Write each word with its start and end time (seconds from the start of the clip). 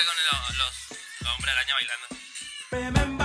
acá 0.00 0.06
con 0.08 0.16
los, 0.16 0.58
los, 0.58 0.98
los 1.20 1.34
hombres 1.36 1.54
araña 1.54 1.74
bailando. 1.74 3.20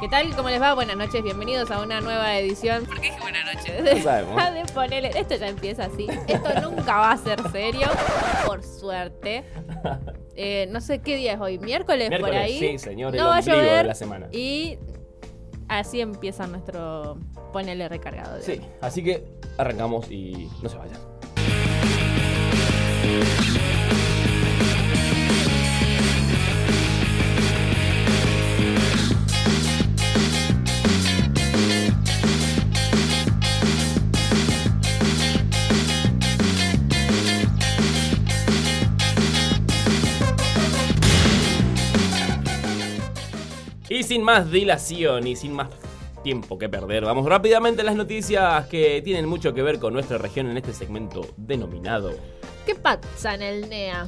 ¿Qué 0.00 0.08
tal? 0.08 0.34
¿Cómo 0.34 0.48
les 0.50 0.60
va? 0.60 0.74
Buenas 0.74 0.96
noches, 0.96 1.22
bienvenidos 1.22 1.70
a 1.70 1.80
una 1.80 2.00
nueva 2.00 2.36
edición. 2.36 2.84
¿Por 2.86 2.96
qué 3.00 3.08
dije 3.10 3.20
buenas 3.20 3.54
noches? 3.54 3.82
No 3.96 4.02
sabemos. 4.02 4.36
De 4.54 4.64
ponerle- 4.74 5.10
Esto 5.16 5.36
ya 5.36 5.46
empieza 5.48 5.84
así. 5.84 6.08
Esto 6.26 6.60
nunca 6.60 6.96
va 6.96 7.12
a 7.12 7.16
ser 7.18 7.40
serio, 7.52 7.86
por 8.46 8.64
suerte. 8.64 9.44
Eh, 10.34 10.66
no 10.70 10.80
sé 10.80 11.00
qué 11.02 11.14
día 11.16 11.34
es 11.34 11.40
hoy, 11.40 11.58
miércoles, 11.58 12.08
por 12.10 12.18
Miércoles, 12.18 12.40
ahí. 12.40 12.58
sí, 12.58 12.78
señor, 12.78 13.14
el 13.14 13.20
no 13.20 13.28
va 13.28 13.36
a 13.36 13.38
ombligo 13.38 13.58
de 13.60 13.64
llover 13.64 13.86
la 13.86 13.94
semana. 13.94 14.26
Y 14.32 14.78
así 15.68 16.00
empieza 16.00 16.46
nuestro 16.48 17.18
ponele 17.52 17.88
recargado. 17.88 18.36
de 18.38 18.42
Sí, 18.42 18.52
hoy. 18.52 18.66
así 18.80 19.04
que 19.04 19.24
arrancamos 19.62 20.10
y 20.10 20.48
no 20.60 20.68
se 20.68 20.76
vayan. 20.76 21.00
Y 43.88 44.04
sin 44.04 44.22
más 44.22 44.50
dilación 44.50 45.26
y 45.26 45.36
sin 45.36 45.52
más 45.52 45.68
tiempo 46.22 46.58
que 46.58 46.68
perder, 46.68 47.04
vamos 47.04 47.26
rápidamente 47.26 47.82
a 47.82 47.84
las 47.84 47.96
noticias 47.96 48.66
que 48.66 49.02
tienen 49.02 49.28
mucho 49.28 49.52
que 49.54 49.62
ver 49.62 49.78
con 49.78 49.92
nuestra 49.92 50.18
región 50.18 50.48
en 50.50 50.56
este 50.56 50.72
segmento 50.72 51.26
denominado. 51.36 52.12
¿Qué 52.64 52.74
pasa 52.74 53.34
en 53.34 53.42
el 53.42 53.68
NEA? 53.68 54.06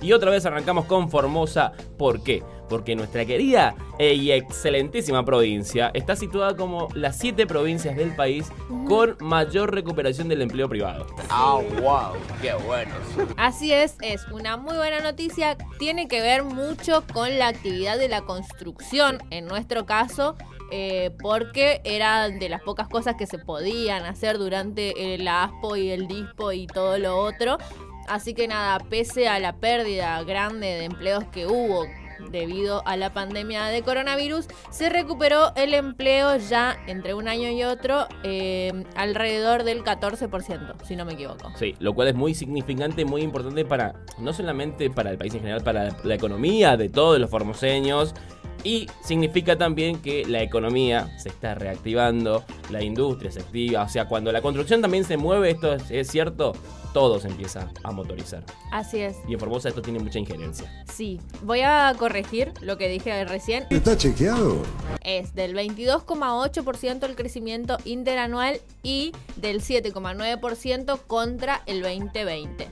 Y 0.00 0.12
otra 0.12 0.30
vez 0.30 0.46
arrancamos 0.46 0.84
con 0.84 1.10
Formosa. 1.10 1.72
¿Por 1.96 2.22
qué? 2.22 2.42
Porque 2.68 2.94
nuestra 2.94 3.24
querida 3.24 3.74
y 3.98 4.30
excelentísima 4.30 5.24
provincia 5.24 5.90
está 5.94 6.14
situada 6.16 6.56
como 6.56 6.88
las 6.94 7.18
siete 7.18 7.46
provincias 7.46 7.96
del 7.96 8.14
país 8.14 8.50
con 8.86 9.16
mayor 9.20 9.74
recuperación 9.74 10.28
del 10.28 10.42
empleo 10.42 10.68
privado. 10.68 11.06
Ah, 11.30 11.60
wow, 11.80 12.12
qué 12.40 12.54
bueno. 12.54 12.92
Así 13.36 13.72
es, 13.72 13.96
es 14.00 14.26
una 14.28 14.56
muy 14.56 14.76
buena 14.76 15.00
noticia. 15.00 15.56
Tiene 15.78 16.08
que 16.08 16.20
ver 16.20 16.44
mucho 16.44 17.04
con 17.12 17.38
la 17.38 17.48
actividad 17.48 17.98
de 17.98 18.08
la 18.08 18.22
construcción, 18.22 19.18
en 19.30 19.46
nuestro 19.46 19.86
caso, 19.86 20.36
eh, 20.70 21.10
porque 21.20 21.80
era 21.84 22.28
de 22.28 22.48
las 22.48 22.62
pocas 22.62 22.88
cosas 22.88 23.16
que 23.16 23.26
se 23.26 23.38
podían 23.38 24.04
hacer 24.04 24.38
durante 24.38 25.14
el 25.14 25.26
ASPO 25.26 25.76
y 25.76 25.90
el 25.90 26.06
DISPO 26.06 26.52
y 26.52 26.66
todo 26.66 26.98
lo 26.98 27.16
otro. 27.16 27.58
Así 28.06 28.34
que 28.34 28.48
nada, 28.48 28.78
pese 28.78 29.28
a 29.28 29.38
la 29.38 29.56
pérdida 29.56 30.22
grande 30.22 30.66
de 30.66 30.84
empleos 30.84 31.24
que 31.32 31.46
hubo 31.46 31.86
debido 32.30 32.86
a 32.86 32.96
la 32.96 33.12
pandemia 33.12 33.66
de 33.66 33.82
coronavirus, 33.82 34.46
se 34.70 34.88
recuperó 34.88 35.52
el 35.56 35.74
empleo 35.74 36.36
ya 36.36 36.76
entre 36.86 37.14
un 37.14 37.28
año 37.28 37.50
y 37.50 37.64
otro 37.64 38.06
eh, 38.22 38.84
alrededor 38.94 39.64
del 39.64 39.84
14%, 39.84 40.82
si 40.84 40.96
no 40.96 41.04
me 41.04 41.14
equivoco. 41.14 41.50
Sí, 41.56 41.74
lo 41.78 41.94
cual 41.94 42.08
es 42.08 42.14
muy 42.14 42.34
significante, 42.34 43.04
muy 43.04 43.22
importante 43.22 43.64
para, 43.64 43.94
no 44.18 44.32
solamente 44.32 44.90
para 44.90 45.10
el 45.10 45.18
país 45.18 45.34
en 45.34 45.40
general, 45.40 45.62
para 45.62 45.96
la 46.02 46.14
economía 46.14 46.76
de 46.76 46.88
todos 46.88 47.18
los 47.18 47.30
formoseños. 47.30 48.14
Y 48.64 48.88
significa 49.02 49.56
también 49.56 50.00
que 50.00 50.24
la 50.26 50.42
economía 50.42 51.16
se 51.18 51.28
está 51.28 51.54
reactivando, 51.54 52.44
la 52.70 52.82
industria 52.82 53.30
se 53.30 53.40
activa, 53.40 53.82
o 53.82 53.88
sea, 53.88 54.06
cuando 54.06 54.32
la 54.32 54.42
construcción 54.42 54.82
también 54.82 55.04
se 55.04 55.16
mueve, 55.16 55.50
esto 55.50 55.72
es, 55.72 55.90
es 55.90 56.08
cierto, 56.08 56.54
todo 56.92 57.20
se 57.20 57.28
empieza 57.28 57.70
a 57.84 57.92
motorizar. 57.92 58.42
Así 58.72 58.98
es. 58.98 59.16
Y 59.28 59.34
en 59.34 59.40
Formosa 59.40 59.68
esto 59.68 59.82
tiene 59.82 59.98
mucha 60.00 60.18
injerencia. 60.18 60.68
Sí, 60.92 61.20
voy 61.42 61.60
a 61.60 61.94
corregir 61.98 62.52
lo 62.60 62.76
que 62.78 62.88
dije 62.88 63.24
recién. 63.24 63.66
¿Está 63.70 63.96
chequeado? 63.96 64.62
Es 65.02 65.34
del 65.34 65.54
22,8% 65.54 67.04
el 67.04 67.14
crecimiento 67.14 67.78
interanual 67.84 68.60
y 68.82 69.12
del 69.36 69.62
7,9% 69.62 71.00
contra 71.06 71.62
el 71.66 71.82
2020. 71.82 72.70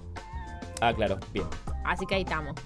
Ah, 0.81 0.93
claro, 0.93 1.19
bien. 1.33 1.47
Así 1.85 2.05
que 2.07 2.17
ahí 2.17 2.23
estamos. 2.23 2.57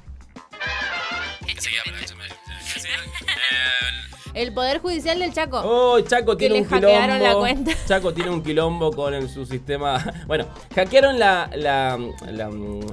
El 4.33 4.53
Poder 4.55 4.79
Judicial 4.79 5.19
del 5.19 5.33
Chaco. 5.33 5.61
Oh, 5.65 6.01
Chaco 6.03 6.37
tiene 6.37 6.61
un 6.61 6.65
hackearon 6.65 7.19
quilombo. 7.19 7.25
la 7.27 7.35
cuenta. 7.41 7.73
Chaco 7.89 8.15
tiene 8.15 8.31
un 8.31 8.45
quilombo 8.45 8.93
con 8.93 9.13
el- 9.13 9.29
su 9.29 9.45
sistema. 9.45 10.05
Bueno, 10.29 10.47
hackearon 10.73 11.19
la, 11.19 11.51
la, 11.57 11.99
la- 12.31 12.51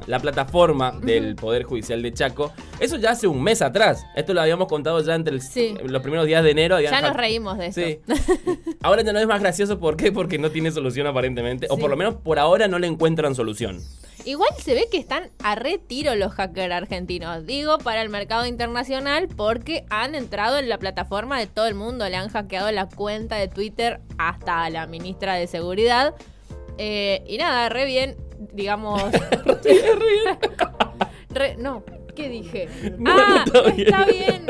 la 0.08 0.20
plataforma 0.20 0.94
del 1.00 1.36
Poder 1.36 1.62
Judicial 1.64 2.02
de 2.02 2.12
Chaco. 2.12 2.52
Eso 2.80 2.98
ya 2.98 3.12
hace 3.12 3.28
un 3.28 3.44
mes 3.44 3.62
atrás. 3.62 4.04
Esto 4.16 4.34
lo 4.34 4.42
habíamos 4.42 4.68
contado 4.68 5.00
ya 5.02 5.14
entre 5.14 5.36
el- 5.36 5.42
Sí. 5.44 5.76
los 5.84 6.02
primeros 6.02 6.26
días 6.26 6.44
de 6.44 6.50
enero. 6.52 6.80
ya 6.82 7.02
nos 7.02 7.16
reímos 7.16 7.60
de 7.60 7.68
esto. 7.68 7.82
Sí. 7.82 8.00
Ahora 8.82 9.04
ya 9.04 9.14
no 9.14 9.20
es 9.20 9.28
más 9.28 9.40
gracioso. 9.40 9.78
¿Por 9.80 9.96
qué? 9.96 10.12
Porque 10.12 10.40
no 10.40 10.50
tiene 10.50 10.72
solución 10.72 11.06
aparentemente. 11.06 11.68
O 11.70 11.78
por 11.78 11.92
lo 11.92 11.98
menos 11.98 12.16
por 12.16 12.40
ahora 12.40 12.68
no 12.68 12.80
le 12.80 12.88
encuentran 12.88 13.36
solución. 13.36 13.80
Igual 14.28 14.50
se 14.62 14.74
ve 14.74 14.90
que 14.92 14.98
están 14.98 15.30
a 15.42 15.56
retiro 15.56 16.14
los 16.16 16.34
hackers 16.34 16.74
argentinos. 16.74 17.46
Digo, 17.46 17.78
para 17.78 18.02
el 18.02 18.10
mercado 18.10 18.46
internacional 18.46 19.30
porque 19.30 19.86
han 19.90 20.16
entrado 20.16 20.60
en 20.60 20.68
la 20.68 20.78
plataforma 20.80 21.40
de 21.40 21.48
todo 21.48 21.66
el 21.66 21.76
mundo. 21.76 22.10
Le 22.10 22.18
han 22.18 22.28
hackeado 22.28 22.70
la 22.74 22.90
cuenta 22.90 23.38
de 23.38 23.48
Twitter 23.48 24.02
hasta 24.18 24.66
a 24.66 24.70
la 24.70 24.86
ministra 24.86 25.36
de 25.36 25.48
Seguridad. 25.48 26.14
Eh, 26.78 27.24
y 27.26 27.38
nada, 27.38 27.70
re 27.70 27.86
bien, 27.86 28.18
digamos... 28.52 29.02
Re- 31.30 31.56
no, 31.56 31.86
¿qué 32.18 32.30
dije? 32.30 32.68
No, 32.98 33.12
ah, 33.16 33.44
está 33.46 33.62
bien. 33.72 33.88
está 33.88 34.06
bien. 34.06 34.46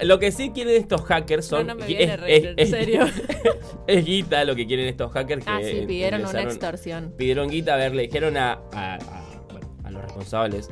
Lo 0.02 0.18
que 0.18 0.32
sí 0.32 0.50
quieren 0.50 0.74
estos 0.76 1.02
hackers 1.02 1.46
son. 1.46 1.66
No, 1.66 1.74
no 1.74 1.80
me 1.80 1.86
viene 1.86 2.16
reír, 2.16 2.54
en 2.56 2.68
serio. 2.68 3.06
es 3.86 4.04
guita 4.04 4.44
lo 4.44 4.54
que 4.56 4.66
quieren 4.66 4.86
estos 4.86 5.10
hackers. 5.12 5.44
Que 5.44 5.50
Ah, 5.50 5.60
sí, 5.62 5.84
pidieron 5.86 6.24
una 6.26 6.42
extorsión. 6.42 7.14
Pidieron 7.16 7.48
guita, 7.48 7.74
a 7.74 7.76
ver, 7.76 7.94
le 7.94 8.02
dijeron 8.02 8.36
a, 8.36 8.52
a- 8.72 8.94
a- 8.96 9.42
bueno, 9.52 9.68
a 9.84 9.90
los 9.90 10.02
responsables 10.02 10.68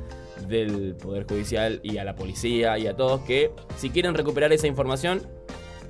del 0.48 0.94
Poder 0.96 1.24
Judicial 1.26 1.80
y 1.82 1.98
a 1.98 2.04
la 2.04 2.14
policía 2.14 2.78
y 2.78 2.86
a 2.86 2.94
todos 2.96 3.20
que 3.22 3.50
si 3.78 3.90
quieren 3.90 4.14
recuperar 4.14 4.52
esa 4.52 4.66
información, 4.66 5.22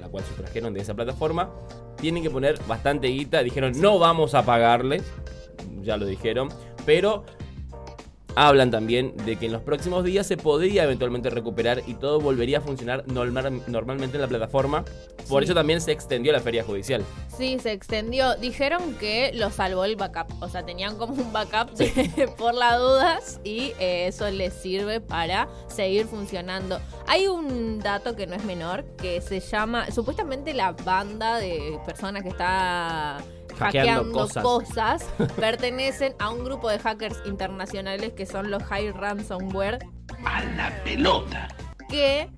la 0.01 0.09
cual 0.09 0.25
sustrajeron 0.25 0.73
de 0.75 0.81
esa 0.81 0.95
plataforma, 0.95 1.51
tienen 2.01 2.23
que 2.23 2.31
poner 2.31 2.59
bastante 2.67 3.09
guita. 3.09 3.43
Dijeron, 3.43 3.73
no 3.81 3.99
vamos 3.99 4.35
a 4.35 4.45
pagarles, 4.45 5.03
ya 5.83 5.97
lo 5.97 6.07
dijeron, 6.07 6.49
pero 6.85 7.25
hablan 8.37 8.71
también 8.71 9.17
de 9.25 9.35
que 9.37 9.47
en 9.47 9.53
los 9.53 9.63
próximos 9.63 10.05
días 10.05 10.27
se 10.27 10.37
podría 10.37 10.85
eventualmente 10.85 11.31
recuperar 11.31 11.83
y 11.87 11.95
todo 11.95 12.21
volvería 12.21 12.59
a 12.59 12.61
funcionar 12.61 13.03
normal- 13.09 13.63
normalmente 13.67 14.17
en 14.19 14.21
la 14.21 14.29
plataforma. 14.29 14.85
Por 15.29 15.43
Sí. 15.43 15.47
eso 15.47 15.55
también 15.55 15.81
se 15.81 15.91
extendió 15.91 16.33
la 16.33 16.41
feria 16.41 16.63
judicial. 16.63 17.03
Sí, 17.37 17.59
se 17.59 17.73
extendió. 17.73 18.37
Dijeron 18.37 18.95
que 19.01 19.33
lo 19.35 19.51
salvó 19.51 19.85
el 19.85 19.97
backup. 19.97 20.41
O 20.43 20.49
sea, 20.49 20.65
tenían 20.65 20.97
como 20.99 21.15
un 21.15 21.33
backup 21.33 21.73
de- 21.77 22.29
por 22.39 22.55
las 22.55 22.79
dudas 22.79 23.41
y 23.43 23.73
eh, 23.81 24.07
eso 24.07 24.31
les 24.31 24.53
sirve 24.55 25.01
para 25.01 25.49
seguir 25.69 26.07
funcionando. 26.07 26.79
Hay 27.09 27.27
un 27.27 27.81
dato 27.81 28.15
que 28.15 28.27
no 28.27 28.35
es 28.37 28.45
menor 28.45 28.85
que 28.99 29.21
se 29.23 29.41
llama, 29.41 29.91
supuestamente 29.91 30.53
la 30.55 30.73
banda 30.73 31.39
de 31.39 31.79
personas 31.87 32.23
que 32.23 32.29
está 32.29 33.17
Hackeando 33.59 34.13
hackeando, 34.13 34.13
cosas. 34.13 34.43
cosas, 34.45 35.05
pertenecen 35.37 36.15
a 36.19 36.31
un 36.31 36.45
grupo 36.45 36.69
de 36.69 36.79
hackers 36.79 37.17
internacionales 37.27 38.13
que 38.13 38.27
son 38.27 38.51
los 38.51 38.63
High 38.65 38.93
Ransomware 38.93 39.79
A 40.25 40.45
la 40.57 40.71
pelota. 40.85 41.49
que 41.89 42.29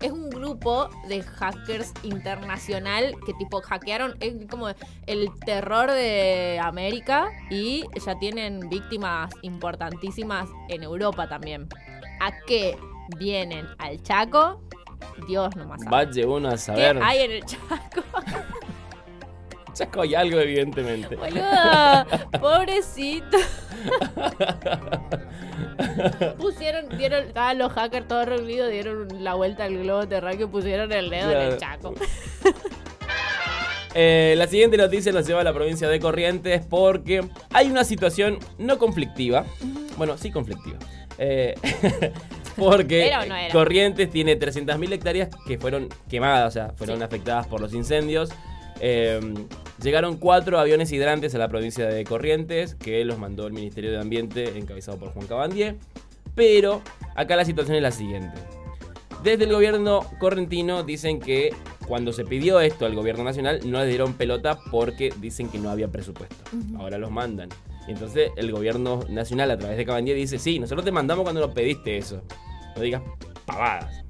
es 0.00 0.12
un 0.12 0.30
grupo 0.30 0.88
de 1.08 1.22
hackers 1.24 1.92
internacional 2.04 3.16
que 3.26 3.34
tipo 3.34 3.60
hackearon, 3.60 4.16
es 4.20 4.34
como 4.48 4.68
el 5.06 5.28
terror 5.44 5.90
de 5.90 6.60
América 6.62 7.28
y 7.50 7.84
ya 8.06 8.16
tienen 8.20 8.68
víctimas 8.68 9.34
importantísimas 9.42 10.48
en 10.68 10.84
Europa 10.84 11.28
también. 11.28 11.68
¿A 12.20 12.30
qué 12.46 12.78
vienen? 13.18 13.66
¿Al 13.78 14.00
Chaco? 14.02 14.60
Dios 15.26 15.56
nomás 15.56 15.82
sabe. 15.82 16.06
Vaya 16.06 16.26
uno 16.28 16.48
a 16.48 16.52
¿Qué 16.52 16.58
saber. 16.58 17.02
hay 17.02 17.18
en 17.22 17.30
el 17.32 17.44
Chaco? 17.44 18.02
Chaco 19.78 20.02
hay 20.02 20.14
algo, 20.14 20.38
evidentemente. 20.40 21.16
Boluda, 21.16 22.06
pobrecito. 22.40 23.38
pusieron, 26.38 26.88
dieron, 26.98 27.26
estaban 27.28 27.58
los 27.58 27.72
hackers 27.72 28.08
todos 28.08 28.26
reunidos, 28.26 28.70
dieron 28.70 29.08
la 29.22 29.34
vuelta 29.34 29.64
al 29.64 29.78
globo 29.78 30.06
terráqueo 30.08 30.46
y 30.46 30.50
pusieron 30.50 30.90
el 30.92 31.10
dedo 31.10 31.30
en 31.30 31.52
el. 31.52 31.56
Chaco. 31.58 31.94
Eh, 33.94 34.34
la 34.36 34.46
siguiente 34.46 34.76
noticia 34.76 35.12
nos 35.12 35.26
lleva 35.26 35.40
a 35.40 35.44
la 35.44 35.52
provincia 35.54 35.88
de 35.88 35.98
Corrientes 35.98 36.62
porque 36.68 37.26
hay 37.52 37.70
una 37.70 37.84
situación 37.84 38.38
no 38.58 38.78
conflictiva. 38.78 39.44
Bueno, 39.96 40.16
sí 40.18 40.30
conflictiva. 40.30 40.78
Eh, 41.18 41.54
porque. 42.56 43.10
Corrientes 43.52 44.10
tiene 44.10 44.38
300.000 44.38 44.92
hectáreas 44.92 45.28
que 45.46 45.58
fueron 45.58 45.88
quemadas, 46.08 46.48
o 46.48 46.50
sea, 46.50 46.72
fueron 46.76 46.98
Sí. 46.98 47.04
afectadas 47.04 47.46
por 47.46 47.60
los 47.60 47.72
incendios. 47.74 48.30
Eh, 48.80 49.20
Llegaron 49.82 50.16
cuatro 50.16 50.58
aviones 50.58 50.90
hidrantes 50.90 51.34
a 51.34 51.38
la 51.38 51.48
provincia 51.48 51.86
de 51.86 52.04
Corrientes, 52.04 52.74
que 52.74 53.04
los 53.04 53.18
mandó 53.18 53.46
el 53.46 53.52
Ministerio 53.52 53.92
de 53.92 53.98
Ambiente, 53.98 54.58
encabezado 54.58 54.98
por 54.98 55.12
Juan 55.12 55.26
Cabandier. 55.26 55.76
Pero 56.34 56.82
acá 57.14 57.36
la 57.36 57.44
situación 57.44 57.76
es 57.76 57.82
la 57.82 57.92
siguiente. 57.92 58.38
Desde 59.22 59.44
el 59.44 59.52
gobierno 59.52 60.00
correntino 60.18 60.82
dicen 60.82 61.20
que 61.20 61.54
cuando 61.86 62.12
se 62.12 62.24
pidió 62.24 62.60
esto 62.60 62.86
al 62.86 62.94
gobierno 62.94 63.24
nacional 63.24 63.60
no 63.64 63.78
le 63.78 63.86
dieron 63.86 64.14
pelota 64.14 64.58
porque 64.70 65.12
dicen 65.20 65.48
que 65.48 65.58
no 65.58 65.70
había 65.70 65.88
presupuesto. 65.88 66.36
Ahora 66.76 66.98
los 66.98 67.10
mandan. 67.10 67.48
Y 67.86 67.92
entonces 67.92 68.30
el 68.36 68.52
gobierno 68.52 69.00
nacional 69.08 69.50
a 69.50 69.58
través 69.58 69.76
de 69.76 69.84
Cabandier 69.84 70.16
dice, 70.16 70.38
sí, 70.38 70.58
nosotros 70.58 70.84
te 70.84 70.92
mandamos 70.92 71.22
cuando 71.22 71.40
nos 71.40 71.52
pediste 71.52 71.96
eso. 71.96 72.22
No 72.76 72.82
digas 72.82 73.02
pavadas. 73.46 74.07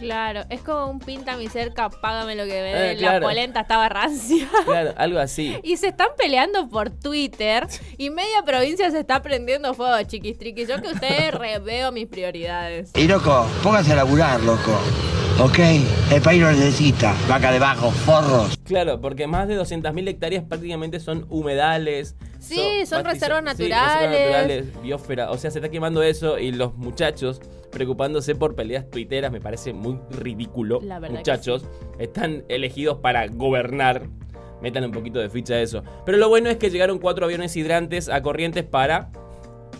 Claro, 0.00 0.44
es 0.48 0.60
como 0.60 0.86
un 0.86 0.98
pinta 1.00 1.36
mi 1.36 1.48
cerca, 1.48 1.90
págame 1.90 2.34
lo 2.34 2.44
que 2.44 2.52
debe. 2.52 2.92
Eh, 2.92 2.96
La 2.96 3.20
polenta 3.20 3.60
estaba 3.60 3.88
rancia. 3.88 4.48
Claro, 4.64 4.92
algo 4.96 5.18
así. 5.18 5.56
Y 5.62 5.76
se 5.76 5.88
están 5.88 6.08
peleando 6.16 6.68
por 6.68 6.90
Twitter 6.90 7.66
y 7.96 8.10
media 8.10 8.42
provincia 8.44 8.90
se 8.90 9.00
está 9.00 9.22
prendiendo 9.22 9.74
fuego, 9.74 10.00
chiquistriqui. 10.06 10.66
Yo 10.66 10.80
que 10.82 10.88
ustedes 10.88 11.32
reveo 11.34 11.90
mis 11.92 12.06
prioridades. 12.06 12.90
Y 12.94 13.08
loco, 13.08 13.46
póngase 13.62 13.92
a 13.92 13.96
laburar, 13.96 14.40
loco. 14.42 14.78
¿Ok? 15.40 15.58
El 16.10 16.20
país 16.20 16.40
lo 16.42 16.50
necesita. 16.50 17.14
Vaca 17.28 17.52
de 17.52 17.60
bajo, 17.60 17.90
forros. 17.92 18.58
Claro, 18.64 19.00
porque 19.00 19.26
más 19.28 19.46
de 19.46 19.58
200.000 19.58 20.08
hectáreas 20.08 20.44
prácticamente 20.44 20.98
son 20.98 21.26
humedales. 21.30 22.16
Sí, 22.38 22.86
son 22.86 23.04
reservas 23.04 23.56
sí, 23.56 23.64
reservas 23.64 23.92
naturales. 23.92 24.66
naturales, 24.66 24.82
biosfera. 24.82 25.30
O 25.30 25.38
sea, 25.38 25.50
se 25.50 25.58
está 25.58 25.68
quemando 25.68 26.02
eso 26.02 26.38
y 26.38 26.52
los 26.52 26.74
muchachos 26.76 27.40
preocupándose 27.70 28.34
por 28.34 28.54
peleas 28.54 28.88
tuiteras 28.90 29.30
me 29.32 29.40
parece 29.40 29.72
muy 29.72 29.98
ridículo. 30.10 30.80
La 30.82 30.98
verdad 30.98 31.16
que 31.16 31.18
muchachos, 31.18 31.64
están 31.98 32.44
elegidos 32.48 32.98
para 32.98 33.26
gobernar. 33.26 34.08
Metan 34.60 34.84
un 34.84 34.92
poquito 34.92 35.20
de 35.20 35.30
ficha 35.30 35.54
a 35.54 35.60
eso. 35.60 35.84
Pero 36.04 36.18
lo 36.18 36.28
bueno 36.28 36.50
es 36.50 36.56
que 36.56 36.70
llegaron 36.70 36.98
cuatro 36.98 37.24
aviones 37.24 37.54
hidrantes 37.56 38.08
a 38.08 38.22
Corrientes 38.22 38.64
para 38.64 39.10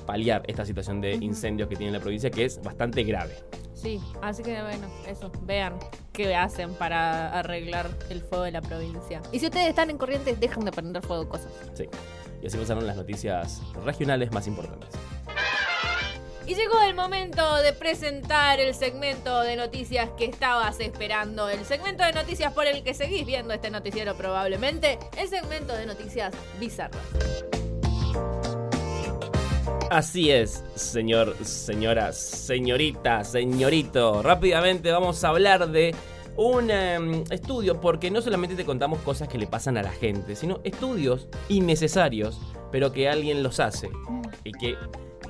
paliar 0.06 0.42
esta 0.46 0.64
situación 0.64 1.00
de 1.00 1.14
incendios 1.14 1.68
que 1.68 1.76
tiene 1.76 1.92
la 1.92 2.00
provincia, 2.00 2.30
que 2.30 2.44
es 2.44 2.62
bastante 2.62 3.02
grave. 3.02 3.34
Sí, 3.74 4.00
así 4.22 4.42
que 4.42 4.60
bueno, 4.62 4.88
eso, 5.06 5.30
vean 5.42 5.74
qué 6.12 6.34
hacen 6.34 6.72
para 6.74 7.38
arreglar 7.38 7.90
el 8.08 8.22
fuego 8.22 8.44
de 8.44 8.52
la 8.52 8.62
provincia. 8.62 9.20
Y 9.32 9.38
si 9.38 9.46
ustedes 9.46 9.68
están 9.68 9.90
en 9.90 9.98
corrientes, 9.98 10.40
dejen 10.40 10.64
de 10.64 10.72
prender 10.72 11.02
fuego 11.02 11.28
cosas. 11.28 11.52
Sí. 11.74 11.84
Y 12.42 12.46
así 12.46 12.56
pasaron 12.56 12.86
las 12.86 12.96
noticias 12.96 13.60
regionales 13.84 14.32
más 14.32 14.46
importantes. 14.46 14.90
Y 16.46 16.54
llegó 16.54 16.80
el 16.80 16.94
momento 16.94 17.56
de 17.56 17.74
presentar 17.74 18.58
el 18.58 18.74
segmento 18.74 19.42
de 19.42 19.54
noticias 19.54 20.08
que 20.16 20.24
estabas 20.24 20.80
esperando. 20.80 21.50
El 21.50 21.66
segmento 21.66 22.04
de 22.04 22.12
noticias 22.12 22.54
por 22.54 22.66
el 22.66 22.82
que 22.82 22.94
seguís 22.94 23.26
viendo 23.26 23.52
este 23.52 23.70
noticiero 23.70 24.14
probablemente. 24.14 24.98
El 25.18 25.28
segmento 25.28 25.74
de 25.74 25.84
noticias 25.84 26.32
bizarras. 26.58 27.02
Así 29.90 30.30
es, 30.30 30.64
señor, 30.74 31.34
señora, 31.44 32.12
señorita, 32.12 33.24
señorito. 33.24 34.22
Rápidamente 34.22 34.90
vamos 34.90 35.24
a 35.24 35.28
hablar 35.28 35.68
de 35.68 35.94
un 36.38 36.70
em, 36.70 37.24
estudio, 37.30 37.80
porque 37.80 38.10
no 38.12 38.22
solamente 38.22 38.54
te 38.54 38.64
contamos 38.64 39.00
cosas 39.00 39.28
que 39.28 39.36
le 39.38 39.46
pasan 39.48 39.76
a 39.76 39.82
la 39.82 39.90
gente, 39.90 40.36
sino 40.36 40.60
estudios 40.62 41.26
innecesarios, 41.48 42.40
pero 42.70 42.92
que 42.92 43.08
alguien 43.08 43.42
los 43.42 43.58
hace 43.60 43.90
y 44.44 44.52
que 44.52 44.76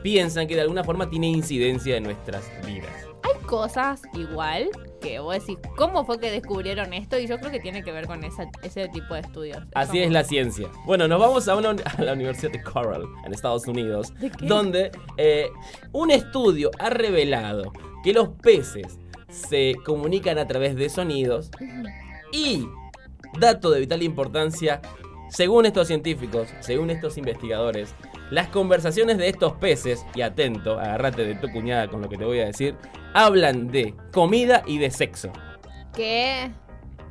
piensan 0.02 0.46
que 0.46 0.54
de 0.54 0.60
alguna 0.60 0.84
forma 0.84 1.08
tiene 1.10 1.28
incidencia 1.28 1.96
en 1.96 2.04
nuestras 2.04 2.44
vidas. 2.66 2.90
Hay 3.22 3.34
cosas 3.46 4.02
igual 4.12 4.68
que 5.00 5.18
vos 5.18 5.34
decís, 5.34 5.58
¿cómo 5.76 6.04
fue 6.04 6.20
que 6.20 6.30
descubrieron 6.30 6.92
esto? 6.92 7.18
Y 7.18 7.26
yo 7.26 7.38
creo 7.38 7.50
que 7.50 7.60
tiene 7.60 7.82
que 7.82 7.90
ver 7.90 8.06
con 8.06 8.22
esa- 8.22 8.48
ese 8.62 8.88
tipo 8.88 9.14
de 9.14 9.20
estudios. 9.20 9.58
Así 9.74 10.00
es 10.00 10.10
la 10.10 10.24
ciencia. 10.24 10.68
Bueno, 10.84 11.08
nos 11.08 11.18
vamos 11.18 11.48
a, 11.48 11.56
una, 11.56 11.70
a 11.98 12.02
la 12.02 12.12
Universidad 12.12 12.52
de 12.52 12.62
Cornell, 12.62 13.06
en 13.24 13.32
Estados 13.32 13.66
Unidos, 13.66 14.12
donde 14.42 14.90
eh, 15.16 15.48
un 15.92 16.10
estudio 16.10 16.70
ha 16.78 16.90
revelado 16.90 17.72
que 18.04 18.12
los 18.12 18.28
peces 18.42 18.98
se 19.28 19.76
comunican 19.84 20.38
a 20.38 20.46
través 20.46 20.76
de 20.76 20.88
sonidos 20.88 21.50
y, 22.32 22.68
dato 23.38 23.70
de 23.70 23.80
vital 23.80 24.02
importancia, 24.02 24.80
según 25.30 25.66
estos 25.66 25.88
científicos, 25.88 26.48
según 26.60 26.90
estos 26.90 27.18
investigadores, 27.18 27.94
las 28.30 28.48
conversaciones 28.48 29.18
de 29.18 29.28
estos 29.28 29.52
peces, 29.54 30.04
y 30.14 30.22
atento, 30.22 30.78
agárrate 30.78 31.24
de 31.24 31.34
tu 31.34 31.50
cuñada 31.50 31.88
con 31.88 32.00
lo 32.00 32.08
que 32.08 32.16
te 32.16 32.24
voy 32.24 32.40
a 32.40 32.46
decir, 32.46 32.76
hablan 33.14 33.68
de 33.68 33.94
comida 34.12 34.62
y 34.66 34.78
de 34.78 34.90
sexo, 34.90 35.30
Que... 35.94 36.50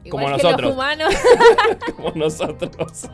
Como 0.09 0.25
que 0.25 0.31
nosotros. 0.31 0.61
los 0.61 0.73
humanos. 0.73 1.13
como 1.97 2.11
nosotros. 2.11 3.09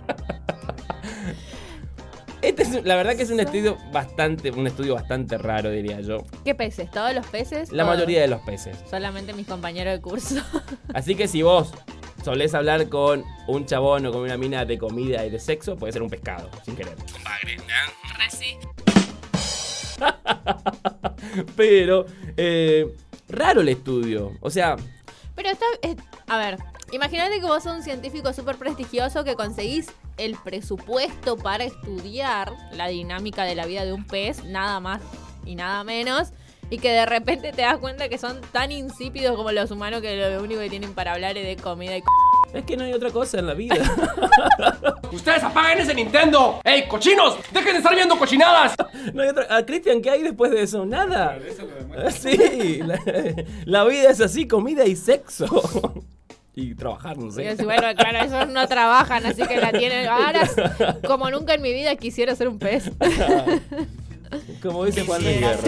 Este 2.43 2.63
es, 2.63 2.83
la 2.83 2.95
verdad 2.97 3.15
que 3.15 3.23
es 3.23 3.31
un 3.31 3.39
estudio 3.39 3.77
bastante, 3.93 4.51
un 4.51 4.67
estudio 4.67 4.95
bastante 4.95 5.37
raro, 5.37 5.69
diría 5.71 6.01
yo. 6.01 6.17
¿Qué 6.43 6.53
peces? 6.53 6.91
¿Todos 6.91 7.13
los 7.15 7.25
peces? 7.27 7.71
La 7.71 7.85
mayoría 7.85 8.21
de 8.21 8.27
los 8.27 8.41
peces. 8.41 8.77
Solamente 8.89 9.33
mis 9.33 9.47
compañeros 9.47 9.93
de 9.93 10.01
curso. 10.01 10.35
Así 10.93 11.15
que 11.15 11.27
si 11.29 11.41
vos 11.41 11.71
solés 12.23 12.53
hablar 12.53 12.89
con 12.89 13.23
un 13.47 13.65
chabón 13.65 14.05
o 14.05 14.11
con 14.11 14.21
una 14.21 14.37
mina 14.37 14.65
de 14.65 14.77
comida 14.77 15.25
y 15.25 15.29
de 15.29 15.39
sexo, 15.39 15.77
puede 15.77 15.93
ser 15.93 16.01
un 16.03 16.09
pescado, 16.09 16.49
sin 16.65 16.75
querer. 16.75 16.95
Bagre, 17.23 17.57
¿no? 17.57 17.63
Pero, 21.55 22.05
eh, 22.35 22.93
raro 23.29 23.61
el 23.61 23.69
estudio. 23.69 24.33
O 24.41 24.49
sea, 24.49 24.75
Pero 25.35 25.49
está. 25.49 25.65
eh, 25.81 25.95
a 26.27 26.37
ver, 26.37 26.57
imagínate 26.93 27.39
que 27.39 27.45
vos 27.45 27.63
sos 27.63 27.75
un 27.75 27.83
científico 27.83 28.33
súper 28.33 28.57
prestigioso 28.57 29.23
que 29.23 29.35
conseguís 29.35 29.87
el 30.17 30.35
presupuesto 30.35 31.37
para 31.37 31.63
estudiar 31.63 32.53
la 32.71 32.87
dinámica 32.87 33.43
de 33.43 33.55
la 33.55 33.65
vida 33.65 33.83
de 33.83 33.93
un 33.93 34.05
pez, 34.05 34.43
nada 34.43 34.79
más 34.79 35.01
y 35.45 35.55
nada 35.55 35.83
menos. 35.83 36.29
Y 36.69 36.77
que 36.79 36.91
de 36.91 37.05
repente 37.05 37.51
te 37.51 37.61
das 37.63 37.77
cuenta 37.77 38.09
que 38.09 38.17
son 38.17 38.39
tan 38.51 38.71
insípidos 38.71 39.35
como 39.35 39.51
los 39.51 39.69
humanos 39.69 40.01
que 40.01 40.15
lo 40.15 40.41
único 40.41 40.61
que 40.61 40.69
tienen 40.69 40.93
para 40.93 41.13
hablar 41.13 41.37
es 41.37 41.45
de 41.45 41.61
comida 41.61 41.97
y 41.97 42.01
c 42.01 42.05
es 42.53 42.65
que 42.65 42.77
no 42.77 42.83
hay 42.83 42.93
otra 42.93 43.09
cosa 43.09 43.39
en 43.39 43.47
la 43.47 43.55
vida. 43.55 43.75
¡Ustedes 45.11 45.43
apaguen 45.43 45.79
ese 45.79 45.95
Nintendo! 45.95 46.61
¡Ey, 46.63 46.87
cochinos! 46.87 47.37
¡Dejen 47.51 47.73
de 47.73 47.77
estar 47.79 47.95
viendo 47.95 48.17
cochinadas! 48.17 48.75
No 49.11 49.23
hay 49.23 49.29
otra. 49.29 49.47
Ah, 49.49 49.65
Cristian, 49.65 50.01
¿qué 50.01 50.11
hay 50.11 50.21
después 50.21 50.51
de 50.51 50.61
eso? 50.61 50.85
Nada. 50.85 51.37
Sí, 52.11 52.79
la, 52.83 52.99
la 53.65 53.83
vida 53.85 54.09
es 54.09 54.19
así, 54.19 54.47
comida 54.47 54.85
y 54.85 54.95
sexo. 54.95 55.45
Y 56.55 56.75
trabajar, 56.75 57.17
no 57.17 57.27
Y 57.27 57.31
sé. 57.31 57.41
decís, 57.43 57.65
bueno, 57.65 57.87
claro, 57.95 58.19
esos 58.27 58.47
no 58.53 58.67
trabajan, 58.67 59.25
así 59.25 59.41
que 59.47 59.57
la 59.57 59.71
tienen. 59.71 60.07
Ahora, 60.07 60.47
como 61.07 61.29
nunca 61.31 61.55
en 61.55 61.61
mi 61.63 61.73
vida 61.73 61.95
quisiera 61.95 62.35
ser 62.35 62.47
un 62.47 62.59
pez. 62.59 62.91
Como 64.63 64.83
dice 64.85 65.05
Juan 65.05 65.23
de 65.23 65.39
Guerra. 65.39 65.59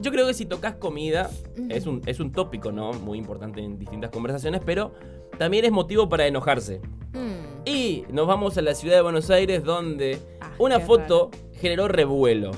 Yo 0.00 0.12
creo 0.12 0.26
que 0.26 0.34
si 0.34 0.44
tocas 0.46 0.76
comida, 0.76 1.30
es 1.68 1.86
un, 1.86 2.00
es 2.06 2.20
un 2.20 2.30
tópico, 2.30 2.70
¿no? 2.70 2.92
Muy 2.92 3.18
importante 3.18 3.60
en 3.62 3.78
distintas 3.78 4.10
conversaciones, 4.10 4.60
pero 4.64 4.94
también 5.38 5.64
es 5.64 5.72
motivo 5.72 6.08
para 6.08 6.26
enojarse. 6.26 6.80
Mm, 7.12 7.62
Y 7.64 8.04
nos 8.10 8.26
vamos 8.26 8.56
a 8.58 8.62
la 8.62 8.74
ciudad 8.74 8.96
de 8.96 9.02
Buenos 9.02 9.30
Aires, 9.30 9.64
donde 9.64 10.18
Ah, 10.40 10.52
una 10.58 10.78
foto 10.80 11.30
generó 11.54 11.88
revuelo. 11.88 12.52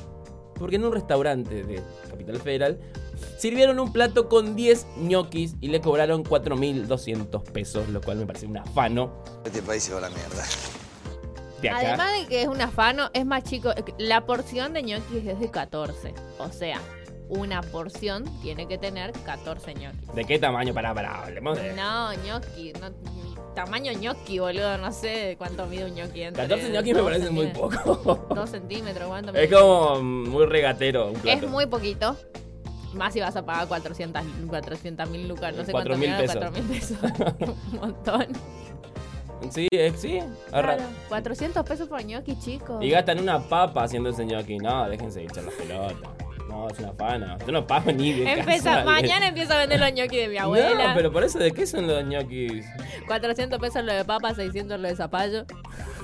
Porque 0.58 0.76
en 0.76 0.84
un 0.84 0.92
restaurante 0.92 1.62
de 1.64 1.82
Capital 2.10 2.38
Federal 2.40 2.80
sirvieron 3.38 3.78
un 3.80 3.92
plato 3.92 4.28
con 4.28 4.56
10 4.56 4.86
ñoquis 4.98 5.54
y 5.60 5.68
le 5.68 5.80
cobraron 5.80 6.24
4.200 6.24 7.42
pesos, 7.52 7.88
lo 7.88 8.00
cual 8.00 8.18
me 8.18 8.26
parece 8.26 8.46
un 8.46 8.56
afano 8.56 9.22
Este 9.44 9.62
país 9.62 9.82
se 9.84 9.92
va 9.92 9.98
a 9.98 10.02
la 10.02 10.10
mierda. 10.10 10.44
de 11.62 11.70
acá. 11.70 11.78
Además 11.88 12.20
de 12.20 12.26
que 12.26 12.42
es 12.42 12.48
un 12.48 12.60
afano, 12.60 13.10
es 13.12 13.24
más 13.26 13.44
chico. 13.44 13.70
La 13.98 14.26
porción 14.26 14.72
de 14.72 14.82
ñoquis 14.82 15.26
es 15.26 15.40
de 15.40 15.50
14. 15.50 16.14
O 16.38 16.50
sea, 16.50 16.80
una 17.28 17.60
porción 17.62 18.24
tiene 18.42 18.66
que 18.66 18.78
tener 18.78 19.12
14 19.12 19.74
ñoquis. 19.74 20.14
¿De 20.14 20.24
qué 20.24 20.38
tamaño? 20.38 20.72
Pará, 20.74 20.94
pará, 20.94 21.24
hablemos 21.24 21.58
de... 21.60 21.72
No, 21.74 22.12
ñoqui. 22.14 22.72
No, 22.80 22.90
tamaño 23.64 23.92
ñoqui, 23.92 24.38
boludo. 24.38 24.78
No 24.78 24.92
sé 24.92 25.34
cuánto 25.36 25.66
mide 25.66 25.86
un 25.86 25.94
ñoqui. 25.94 26.22
entre 26.22 26.44
14 26.46 26.70
ñoquis 26.70 26.94
me 26.94 27.00
dos 27.00 27.08
parece 27.10 27.30
muy 27.30 27.46
centímetros. 27.46 27.98
poco. 27.98 28.28
Dos 28.34 28.50
centímetros, 28.50 29.08
¿cuánto 29.08 29.34
Es 29.34 29.50
mide? 29.50 29.60
como 29.60 30.00
muy 30.00 30.46
regatero 30.46 31.08
un 31.08 31.14
plato. 31.14 31.44
Es 31.46 31.50
muy 31.50 31.66
poquito. 31.66 32.16
Más 32.94 33.12
si 33.12 33.20
vas 33.20 33.34
a 33.34 33.44
pagar 33.44 33.66
400 33.66 34.22
mil 35.10 35.28
lucas. 35.28 35.54
No 35.56 35.64
sé 35.64 35.72
4.000 35.72 35.72
cuánto 35.72 35.98
mide, 35.98 36.16
pesos. 36.18 36.36
4 36.36 36.50
mil 36.52 36.62
pesos. 36.62 36.98
un 37.72 37.78
montón. 37.80 38.26
Sí, 39.50 39.66
es, 39.72 40.00
sí. 40.00 40.20
Claro, 40.50 40.82
400 41.08 41.64
pesos 41.64 41.88
por 41.88 42.04
ñoqui, 42.04 42.38
chicos. 42.38 42.82
Y 42.84 42.90
gastan 42.90 43.18
una 43.20 43.40
papa 43.40 43.82
haciendo 43.82 44.10
ese 44.10 44.24
ñoqui. 44.24 44.58
No, 44.58 44.88
déjense 44.88 45.18
de 45.20 45.24
echar 45.26 45.44
las 45.44 45.54
pelotas. 45.54 45.96
No, 46.58 46.68
es 46.68 46.78
una 46.80 46.92
fana. 46.92 47.38
Yo 47.46 47.52
no 47.52 47.64
pago 47.64 47.92
ni 47.92 48.12
de 48.12 48.32
Empieza, 48.32 48.82
mañana 48.82 49.28
empiezo 49.28 49.52
a 49.54 49.58
vender 49.58 49.78
los 49.78 49.92
ñoquis 49.92 50.22
de 50.22 50.28
mi 50.28 50.38
abuela. 50.38 50.88
No, 50.88 50.94
pero 50.96 51.12
por 51.12 51.22
eso, 51.22 51.38
¿de 51.38 51.52
qué 51.52 51.68
son 51.68 51.86
los 51.86 52.04
ñoquis? 52.04 52.66
400 53.06 53.60
pesos 53.60 53.84
lo 53.84 53.94
de 53.94 54.04
papa, 54.04 54.34
600 54.34 54.80
lo 54.80 54.88
de 54.88 54.96
zapallo. 54.96 55.46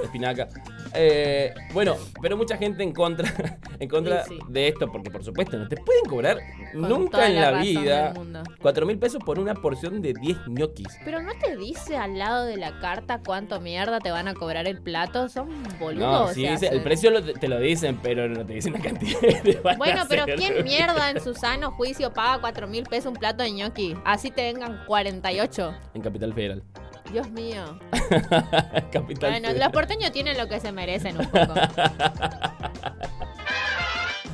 espinaca. 0.00 0.48
Eh, 0.94 1.52
bueno, 1.72 1.96
pero 2.22 2.36
mucha 2.36 2.56
gente 2.56 2.82
en 2.82 2.92
contra, 2.92 3.28
en 3.80 3.88
contra 3.88 4.24
Sí, 4.24 4.36
sí. 4.38 4.46
de 4.48 4.68
esto, 4.68 4.90
porque 4.90 5.10
por 5.10 5.24
supuesto 5.24 5.56
no 5.58 5.68
te 5.68 5.76
pueden 5.76 6.04
cobrar 6.04 6.38
Con 6.72 6.88
nunca 6.88 7.26
en 7.26 7.40
la 7.40 7.52
vida 7.60 8.06
del 8.12 8.14
mundo. 8.14 8.42
4 8.60 8.86
mil 8.86 8.98
pesos 8.98 9.22
por 9.24 9.38
una 9.38 9.54
porción 9.54 10.00
de 10.02 10.12
10 10.14 10.36
ñoquis. 10.48 10.86
Pero 11.04 11.20
no 11.22 11.32
te 11.42 11.56
dice 11.56 11.96
al 11.96 12.18
lado 12.18 12.44
de 12.44 12.56
la 12.56 12.78
carta 12.80 13.20
cuánto 13.24 13.60
mierda 13.60 13.98
te 14.00 14.10
van 14.10 14.28
a 14.28 14.34
cobrar 14.34 14.66
el 14.68 14.80
plato. 14.80 15.28
Son 15.28 15.48
boludos. 15.80 16.28
No, 16.28 16.28
sí, 16.28 16.46
dice- 16.46 16.68
el 16.68 16.82
precio 16.82 17.10
lo- 17.10 17.22
te 17.22 17.48
lo 17.48 17.58
dicen, 17.58 17.98
pero 18.02 18.28
no 18.28 18.46
te 18.46 18.54
dicen 18.54 18.72
la 18.74 18.80
cantidad 18.80 19.18
que 19.20 19.60
van 19.62 19.74
a 19.74 19.78
Bueno, 19.78 20.02
pero 20.08 20.22
hacer. 20.22 20.36
¿quién 20.36 20.64
mierda 20.64 21.10
en 21.10 21.20
su 21.20 21.34
sano 21.34 21.72
juicio 21.72 22.12
paga 22.12 22.40
4 22.40 22.66
mil 22.68 22.84
pesos 22.84 23.06
un 23.12 23.18
plato 23.18 23.42
de 23.42 23.50
ñoqui? 23.52 23.96
Así 24.04 24.30
te 24.30 24.42
vengan 24.52 24.84
48. 24.86 25.74
En 25.94 26.02
Capital 26.02 26.32
Federal. 26.34 26.62
Dios 27.14 27.30
mío. 27.30 27.78
Capital 28.90 29.30
Bueno, 29.30 29.48
Federal. 29.48 29.58
los 29.60 29.68
porteños 29.72 30.10
tienen 30.10 30.36
lo 30.36 30.48
que 30.48 30.58
se 30.58 30.72
merecen 30.72 31.16
un 31.16 31.26
poco. 31.26 31.54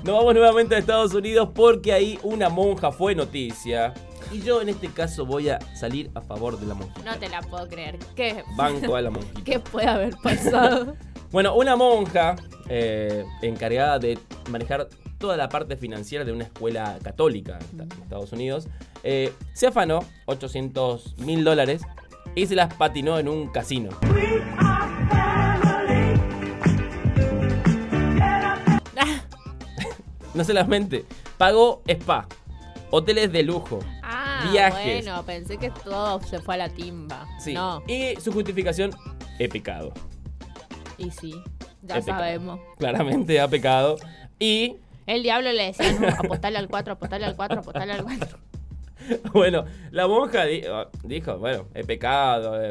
Nos 0.02 0.14
vamos 0.16 0.32
nuevamente 0.32 0.76
a 0.76 0.78
Estados 0.78 1.12
Unidos 1.12 1.50
porque 1.54 1.92
ahí 1.92 2.18
una 2.22 2.48
monja 2.48 2.90
fue 2.90 3.14
noticia. 3.14 3.92
Y 4.32 4.40
yo 4.40 4.62
en 4.62 4.70
este 4.70 4.88
caso 4.88 5.26
voy 5.26 5.50
a 5.50 5.58
salir 5.76 6.10
a 6.14 6.22
favor 6.22 6.58
de 6.58 6.64
la 6.66 6.72
monja. 6.72 6.94
No 7.04 7.18
te 7.18 7.28
la 7.28 7.42
puedo 7.42 7.68
creer. 7.68 7.98
¿Qué, 8.16 8.42
Banco 8.56 8.96
a 8.96 9.02
la 9.02 9.10
monjita. 9.14 9.42
¿Qué 9.44 9.60
puede 9.60 9.86
haber 9.86 10.16
pasado? 10.16 10.96
Bueno, 11.32 11.54
una 11.54 11.76
monja 11.76 12.36
eh, 12.70 13.26
encargada 13.42 13.98
de 13.98 14.18
manejar 14.48 14.88
toda 15.18 15.36
la 15.36 15.50
parte 15.50 15.76
financiera 15.76 16.24
de 16.24 16.32
una 16.32 16.44
escuela 16.44 16.98
católica 17.02 17.58
en 17.78 17.92
Estados 18.02 18.32
Unidos, 18.32 18.68
eh, 19.02 19.34
se 19.52 19.66
afanó 19.66 20.00
800 20.24 21.18
mil 21.18 21.44
dólares 21.44 21.82
y 22.34 22.46
se 22.46 22.54
las 22.54 22.72
patinó 22.74 23.18
en 23.18 23.28
un 23.28 23.48
casino. 23.48 23.90
No 30.34 30.44
solamente, 30.44 31.04
pagó 31.38 31.82
spa, 31.88 32.26
hoteles 32.90 33.32
de 33.32 33.42
lujo, 33.42 33.80
Ah, 34.02 34.48
Viajes. 34.52 35.04
bueno, 35.04 35.22
pensé 35.24 35.56
que 35.58 35.70
todo 35.70 36.20
se 36.22 36.38
fue 36.38 36.54
a 36.54 36.58
la 36.58 36.68
timba. 36.68 37.26
sí, 37.40 37.52
No, 37.52 37.82
y 37.86 38.14
su 38.20 38.32
justificación, 38.32 38.90
he 39.38 39.48
pecado. 39.48 39.92
y 40.98 41.10
sí, 41.10 41.34
ya 41.82 41.96
He 41.96 42.00
pecado. 42.00 42.18
sabemos. 42.20 42.60
Claramente 42.78 43.40
ha 43.40 43.48
pecado. 43.48 43.96
Y 44.38 44.76
El 45.06 45.22
diablo 45.24 45.50
le 45.52 45.66
decía, 45.66 45.92
no, 45.98 46.08
apostale 46.08 46.58
al 46.58 46.68
4, 46.68 46.92
apostale 46.92 47.24
al 47.24 47.34
4, 47.36 47.60
apostale 47.60 47.92
al 47.92 48.02
4. 48.04 48.38
Bueno, 49.32 49.64
la 49.90 50.06
monja 50.06 50.44
di- 50.44 50.62
ah, 50.70 50.88
dijo, 51.04 51.38
bueno, 51.38 51.66
he 51.74 51.84
pecado. 51.84 52.62
eh, 52.62 52.70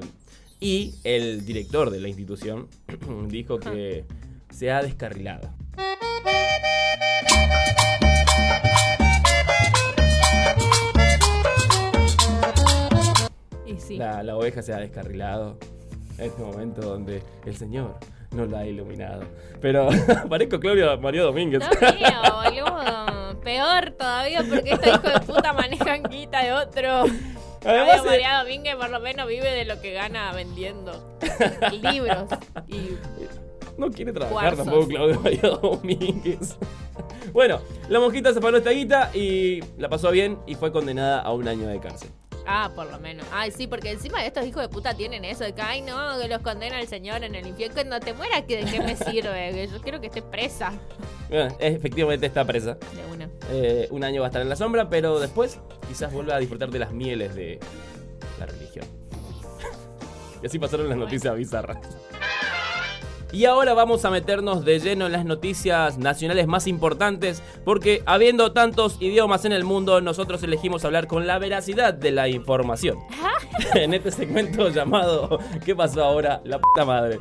y 0.62 0.96
el 1.06 1.46
director 1.46 1.90
de 1.90 2.00
la 2.02 2.10
institución 2.10 2.68
dijo 3.28 3.60
que 3.60 4.06
se 4.52 4.72
ha 4.72 4.82
descarrilado. 4.82 5.50
Y 13.66 13.78
sí. 13.80 13.98
La, 13.98 14.24
la 14.24 14.36
oveja 14.36 14.62
se 14.62 14.74
ha 14.74 14.78
descarrilado 14.78 15.58
en 16.18 16.26
este 16.26 16.42
momento 16.42 16.82
donde 16.82 17.22
el 17.46 17.56
Señor 17.56 17.96
no 18.32 18.46
la 18.46 18.60
ha 18.60 18.66
iluminado. 18.68 19.24
Pero 19.62 19.90
parezco 20.30 20.60
Claudio 20.60 20.98
Mario 21.00 21.26
Domínguez. 21.26 21.64
Mío. 21.82 22.10
Peor 23.80 23.92
todavía 23.98 24.44
porque 24.50 24.72
estos 24.72 24.88
hijos 24.88 25.14
de 25.14 25.20
puta 25.22 25.54
manejan 25.54 26.04
guita 26.04 26.44
de 26.44 26.54
otro. 26.54 27.04
Además, 27.66 28.02
Claudio 28.02 28.04
eh, 28.04 28.06
María 28.06 28.38
Domínguez 28.40 28.76
por 28.78 28.90
lo 28.90 29.00
menos 29.02 29.28
vive 29.28 29.52
de 29.52 29.66
lo 29.66 29.82
que 29.82 29.92
gana 29.94 30.32
vendiendo 30.34 31.18
libros. 31.82 32.30
Y 32.68 32.98
No 33.78 33.92
quiere 33.92 34.14
trabajar 34.14 34.56
Cuarzos. 34.56 34.66
tampoco 34.66 34.88
Claudio 34.88 35.20
María 35.20 35.42
Domínguez. 35.62 36.58
Bueno, 37.34 37.62
la 37.90 38.00
monjita 38.00 38.34
se 38.34 38.42
paró 38.42 38.58
esta 38.58 38.72
guita 38.72 39.12
y 39.14 39.62
la 39.78 39.88
pasó 39.88 40.10
bien 40.10 40.40
y 40.48 40.56
fue 40.56 40.72
condenada 40.72 41.22
a 41.22 41.32
un 41.32 41.48
año 41.48 41.68
de 41.68 41.80
cárcel. 41.80 42.10
Ah, 42.51 42.72
por 42.74 42.89
lo 42.89 43.00
menos. 43.00 43.27
Ay, 43.32 43.51
sí, 43.51 43.68
porque 43.68 43.91
encima 43.91 44.25
estos 44.25 44.44
hijos 44.44 44.63
de 44.63 44.70
puta 44.70 44.96
tienen 44.96 45.24
eso 45.24 45.44
de 45.44 45.53
que, 45.53 45.62
ay, 45.62 45.82
no, 45.84 46.18
que 46.20 46.27
los 46.27 46.41
condena 46.41 46.79
el 46.82 46.88
Señor 46.88 47.24
en 47.24 47.36
el 47.36 47.46
infierno. 47.46 47.75
Cuando 47.75 48.00
te 48.00 48.12
mueras, 48.13 48.41
¿que- 48.48 48.65
¿de 48.65 48.72
qué 48.72 48.79
me 48.79 48.96
sirve? 48.96 49.51
Que 49.53 49.68
yo 49.72 49.79
quiero 49.82 50.01
que 50.01 50.08
esté 50.08 50.24
presa. 50.24 50.74
Bueno, 51.29 51.56
efectivamente 51.60 52.25
está 52.25 52.44
presa. 52.46 52.74
De 52.96 53.06
una. 53.13 53.29
Eh, 53.51 53.88
un 53.91 54.03
año 54.03 54.22
va 54.22 54.27
a 54.27 54.29
estar 54.29 54.41
en 54.41 54.50
la 54.50 54.56
sombra, 54.56 54.89
pero 54.89 55.20
después 55.20 55.60
quizás 55.88 56.12
vuelva 56.12 56.36
a 56.36 56.39
disfrutar 56.39 56.70
de 56.72 56.79
las 56.79 56.91
mieles 56.91 57.36
de 57.36 57.60
la 58.39 58.48
religión. 58.48 58.86
y 60.41 60.48
así 60.48 60.58
pasaron 60.58 60.89
las 60.89 60.98
noticias 60.98 61.36
bizarras. 61.36 61.77
Y 63.32 63.46
ahora 63.46 63.74
vamos 63.74 64.06
a 64.06 64.10
meternos 64.10 64.66
de 64.66 64.80
lleno 64.80 65.06
en 65.06 65.12
las 65.12 65.24
noticias 65.24 65.98
nacionales 65.98 66.48
más 66.48 66.66
importantes, 66.66 67.44
porque 67.64 68.02
habiendo 68.06 68.54
tantos 68.54 68.98
idiomas 69.00 69.46
en 69.46 69.52
el 69.52 69.64
mundo, 69.64 70.02
nosotros 70.02 70.42
elegimos 70.42 70.84
hablar 70.84 71.08
con 71.08 71.28
la 71.28 71.38
veracidad 71.38 71.94
de 71.94 72.12
la 72.12 72.28
información. 72.28 72.98
en 73.76 73.94
este 73.94 74.12
segmento 74.12 74.70
llamado 74.70 75.40
¿Qué 75.64 75.76
pasó 75.76 76.04
ahora? 76.04 76.42
La 76.44 76.60
puta 76.60 76.86
madre. 76.86 77.20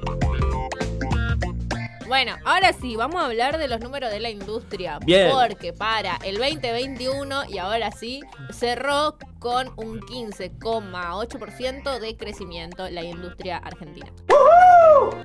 Bueno, 2.06 2.36
ahora 2.46 2.72
sí, 2.72 2.96
vamos 2.96 3.20
a 3.20 3.26
hablar 3.26 3.58
de 3.58 3.68
los 3.68 3.80
números 3.80 4.10
de 4.10 4.18
la 4.18 4.30
industria. 4.30 4.98
Bien. 5.04 5.30
Porque 5.30 5.74
para 5.74 6.16
el 6.24 6.38
2021, 6.38 7.50
y 7.50 7.58
ahora 7.58 7.90
sí, 7.92 8.22
cerró 8.50 9.18
con 9.38 9.68
un 9.76 10.00
15,8% 10.00 11.98
de 11.98 12.16
crecimiento 12.16 12.88
la 12.88 13.02
industria 13.02 13.58
argentina. 13.58 14.10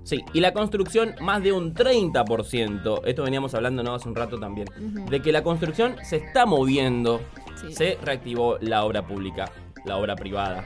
Sí, 0.04 0.24
y 0.34 0.40
la 0.40 0.54
construcción 0.54 1.16
más 1.22 1.42
de 1.44 1.52
un 1.52 1.74
30%. 1.74 3.02
Esto 3.06 3.24
veníamos 3.24 3.54
hablando 3.54 3.84
¿no? 3.84 3.96
hace 3.96 4.10
un 4.10 4.16
rato 4.16 4.40
también. 4.40 4.68
Ujú. 4.70 5.10
De 5.10 5.22
que 5.22 5.32
la 5.32 5.44
construcción 5.44 5.96
se 6.04 6.18
está 6.18 6.46
moviendo. 6.46 7.22
Sí. 7.56 7.74
Se 7.74 7.98
reactivó 8.02 8.58
la 8.60 8.84
obra 8.84 9.06
pública, 9.06 9.52
la 9.86 9.98
obra 9.98 10.16
privada. 10.16 10.64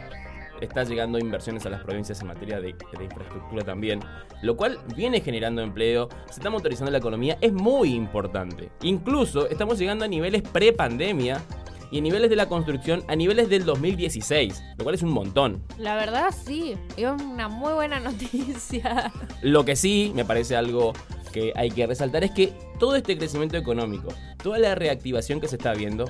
Está 0.60 0.84
llegando 0.84 1.20
inversiones 1.20 1.66
a 1.68 1.70
las 1.70 1.84
provincias 1.84 2.20
en 2.22 2.28
materia 2.28 2.60
de, 2.60 2.74
de 2.74 3.04
infraestructura 3.04 3.64
también. 3.64 4.00
Lo 4.42 4.58
cual 4.58 4.80
viene 4.96 5.22
generando 5.22 5.62
empleo. 5.62 6.10
Se 6.30 6.40
está 6.40 6.50
motorizando 6.50 6.92
la 6.92 6.98
economía. 6.98 7.38
Es 7.42 7.54
muy 7.54 7.94
importante. 7.94 8.70
Incluso 8.82 9.48
estamos 9.48 9.78
llegando 9.78 10.06
a 10.06 10.08
niveles 10.08 10.42
pre-pandemia. 10.42 11.42
Y 11.91 12.00
a 12.00 12.01
niveles 12.01 12.29
de 12.29 12.36
la 12.36 12.48
construcción 12.50 13.03
a 13.08 13.15
niveles 13.15 13.50
del 13.50 13.63
2016. 13.65 14.62
Lo 14.77 14.84
cual 14.84 14.96
es 14.96 15.01
un 15.03 15.12
montón. 15.12 15.63
La 15.77 15.96
verdad, 15.96 16.34
sí, 16.46 16.75
es 16.98 17.10
una 17.10 17.48
muy 17.48 17.74
buena 17.74 18.00
noticia. 18.01 19.12
Lo 19.41 19.63
que 19.65 19.75
sí 19.75 20.12
me 20.15 20.25
parece 20.25 20.56
algo 20.56 20.94
que 21.32 21.53
hay 21.56 21.70
que 21.72 21.86
resaltar 21.88 22.24
es 22.24 22.32
que 22.32 22.53
todo 22.79 22.96
este 22.96 23.17
crecimiento 23.17 23.58
económico, 23.58 24.10
toda 24.44 24.58
la 24.60 24.75
reactivación 24.75 25.39
que 25.39 25.48
se 25.48 25.56
está 25.58 25.74
viendo, 25.74 26.06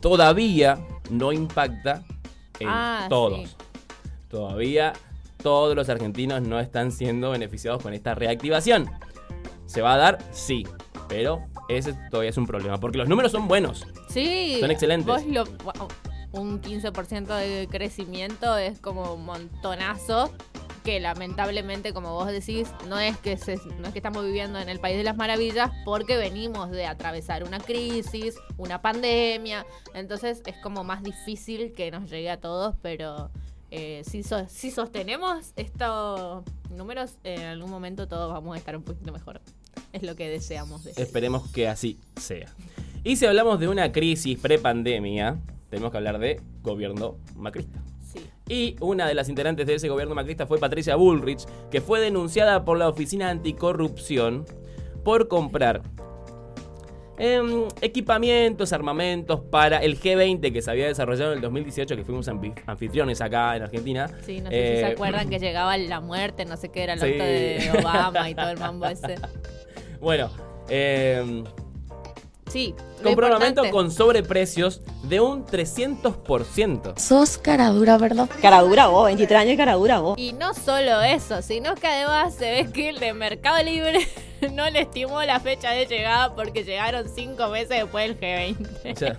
todavía 0.00 0.78
no 1.10 1.32
impacta 1.32 2.04
en 2.58 2.68
Ah, 2.68 3.06
todos. 3.08 3.50
sí. 3.50 3.56
Todavía 4.28 4.92
todos 5.42 5.74
los 5.76 5.88
argentinos 5.88 6.42
no 6.42 6.58
están 6.60 6.90
siendo 6.92 7.30
beneficiados 7.30 7.82
con 7.82 7.92
esta 7.94 8.14
reactivación. 8.14 8.90
¿Se 9.66 9.82
va 9.82 9.94
a 9.94 9.96
dar? 9.98 10.18
Sí, 10.32 10.66
pero 11.08 11.44
ese 11.68 11.94
todavía 12.10 12.30
es 12.30 12.36
un 12.36 12.46
problema, 12.46 12.78
porque 12.78 12.98
los 12.98 13.08
números 13.08 13.32
son 13.32 13.46
buenos. 13.48 13.86
Sí. 14.12 14.56
Son 14.60 14.70
excelentes. 14.70 15.06
Vos 15.06 15.24
lo, 15.26 15.44
wow, 15.44 15.88
un 16.32 16.60
15% 16.60 17.26
de 17.36 17.68
crecimiento 17.70 18.56
es 18.56 18.78
como 18.80 19.14
un 19.14 19.24
montonazo 19.24 20.32
que 20.84 20.98
lamentablemente, 20.98 21.92
como 21.92 22.12
vos 22.14 22.26
decís, 22.26 22.66
no 22.88 22.98
es 22.98 23.16
que 23.18 23.36
se- 23.36 23.60
no 23.78 23.86
es 23.86 23.92
que 23.92 24.00
estamos 24.00 24.24
viviendo 24.24 24.58
en 24.58 24.68
el 24.68 24.80
país 24.80 24.96
de 24.96 25.04
las 25.04 25.16
maravillas 25.16 25.70
porque 25.84 26.16
venimos 26.16 26.70
de 26.72 26.86
atravesar 26.86 27.44
una 27.44 27.60
crisis, 27.60 28.34
una 28.56 28.82
pandemia, 28.82 29.64
entonces 29.94 30.42
es 30.44 30.56
como 30.56 30.82
más 30.82 31.04
difícil 31.04 31.72
que 31.72 31.92
nos 31.92 32.10
llegue 32.10 32.30
a 32.30 32.40
todos, 32.40 32.74
pero 32.82 33.30
eh, 33.70 34.02
si, 34.04 34.24
so- 34.24 34.48
si 34.48 34.72
sostenemos 34.72 35.52
estos 35.54 36.42
números, 36.70 37.12
en 37.22 37.42
algún 37.42 37.70
momento 37.70 38.08
todos 38.08 38.32
vamos 38.32 38.56
a 38.56 38.58
estar 38.58 38.76
un 38.76 38.82
poquito 38.82 39.12
mejor. 39.12 39.40
Es 39.92 40.02
lo 40.02 40.16
que 40.16 40.28
deseamos. 40.28 40.82
decir. 40.84 41.00
Esperemos 41.02 41.48
que 41.52 41.68
así 41.68 41.98
sea. 42.16 42.52
Y 43.04 43.16
si 43.16 43.26
hablamos 43.26 43.58
de 43.58 43.68
una 43.68 43.90
crisis 43.92 44.38
prepandemia, 44.38 45.38
tenemos 45.70 45.90
que 45.90 45.96
hablar 45.96 46.18
de 46.18 46.40
gobierno 46.62 47.16
macrista. 47.36 47.82
Sí. 48.12 48.20
Y 48.48 48.76
una 48.80 49.06
de 49.06 49.14
las 49.14 49.28
integrantes 49.28 49.66
de 49.66 49.74
ese 49.74 49.88
gobierno 49.88 50.14
macrista 50.14 50.46
fue 50.46 50.58
Patricia 50.58 50.96
Bullrich, 50.96 51.44
que 51.70 51.80
fue 51.80 52.00
denunciada 52.00 52.64
por 52.64 52.78
la 52.78 52.88
Oficina 52.88 53.30
Anticorrupción 53.30 54.44
por 55.04 55.26
comprar 55.28 55.82
em, 57.18 57.64
equipamientos, 57.80 58.72
armamentos 58.72 59.40
para 59.40 59.78
el 59.78 59.98
G20 60.00 60.52
que 60.52 60.62
se 60.62 60.70
había 60.70 60.86
desarrollado 60.86 61.32
en 61.32 61.38
el 61.38 61.42
2018, 61.42 61.96
que 61.96 62.04
fuimos 62.04 62.28
anfi- 62.28 62.54
anfitriones 62.66 63.20
acá 63.20 63.56
en 63.56 63.62
Argentina. 63.64 64.08
Sí, 64.24 64.40
no 64.40 64.50
sé 64.50 64.56
si 64.56 64.74
se 64.76 64.80
Eh, 64.80 64.92
acuerdan 64.92 65.28
que 65.28 65.38
llegaba 65.40 65.76
la 65.76 66.00
muerte, 66.00 66.44
no 66.44 66.56
sé 66.56 66.68
qué 66.70 66.84
era 66.84 66.92
el 66.94 67.00
Sí. 67.00 67.06
auto 67.06 67.24
de 67.24 67.70
Obama 67.80 68.30
y 68.30 68.34
todo 68.34 68.50
el 68.50 68.58
mambo 68.58 68.86
ese. 68.86 69.16
Bueno, 70.00 70.30
em, 70.68 71.44
Sí. 72.52 72.74
importante- 73.04 73.70
con 73.70 73.90
sobreprecios 73.90 74.82
de 75.04 75.20
un 75.20 75.44
300%. 75.46 76.94
Sos 76.98 77.38
cara 77.38 77.68
dura, 77.70 77.98
¿verdad? 77.98 78.28
Cara 78.40 78.60
dura 78.62 78.86
vos, 78.88 79.06
23 79.06 79.40
años 79.40 79.54
y 79.54 79.56
cara 79.56 79.74
dura 79.74 80.00
vos. 80.00 80.18
Y 80.18 80.32
no 80.34 80.54
solo 80.54 81.00
eso, 81.02 81.42
sino 81.42 81.74
que 81.74 81.86
además 81.86 82.34
se 82.34 82.50
ve 82.50 82.72
que 82.72 82.90
el 82.90 83.00
de 83.00 83.12
Mercado 83.14 83.62
Libre 83.62 84.06
no 84.52 84.68
le 84.70 84.80
estimó 84.82 85.22
la 85.22 85.40
fecha 85.40 85.70
de 85.70 85.86
llegada 85.86 86.34
porque 86.34 86.64
llegaron 86.64 87.08
cinco 87.08 87.48
meses 87.48 87.70
después 87.70 88.08
del 88.08 88.20
G20. 88.20 88.92
O 88.92 88.96
sea, 88.96 89.18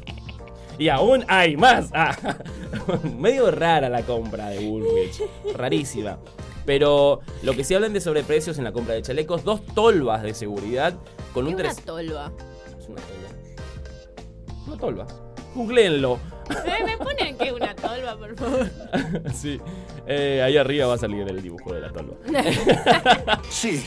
y 0.78 0.90
aún 0.90 1.26
hay 1.28 1.58
más. 1.58 1.90
Ah, 1.94 2.16
medio 3.18 3.52
rara 3.52 3.90
la 3.90 4.04
compra 4.04 4.50
de 4.50 4.60
Woolwich. 4.68 5.22
Rarísima. 5.56 6.18
Pero 6.66 7.20
lo 7.42 7.54
que 7.54 7.64
sí 7.66 7.76
hablan 7.76 7.92
de 7.94 8.00
sobreprecios 8.00 8.58
en 8.58 8.64
la 8.64 8.72
compra 8.72 8.94
de 8.94 9.02
chalecos, 9.02 9.44
dos 9.44 9.66
tolvas 9.76 10.24
de 10.24 10.34
seguridad 10.34 10.94
con 11.34 11.46
¿Qué 11.46 11.50
un 11.50 11.60
una 11.60 11.64
3... 11.74 11.84
tolva? 11.84 12.32
Es 12.80 12.88
una 12.88 13.02
tolva. 13.02 13.23
Una 14.84 15.06
tolva. 15.06 15.08
Googleenlo. 15.56 16.20
Eh, 16.50 16.84
¿Me 16.86 16.98
ponen 16.98 17.38
que 17.38 17.54
una 17.54 17.74
tolva, 17.76 18.18
por 18.18 18.36
favor? 18.36 18.70
sí. 19.34 19.60
Eh, 20.08 20.42
ahí 20.44 20.58
arriba 20.58 20.88
va 20.88 20.96
a 20.96 20.98
salir 20.98 21.28
el 21.28 21.42
dibujo 21.42 21.74
de 21.74 21.80
la 21.82 21.90
tolva. 21.92 22.16
Sí. 23.50 23.86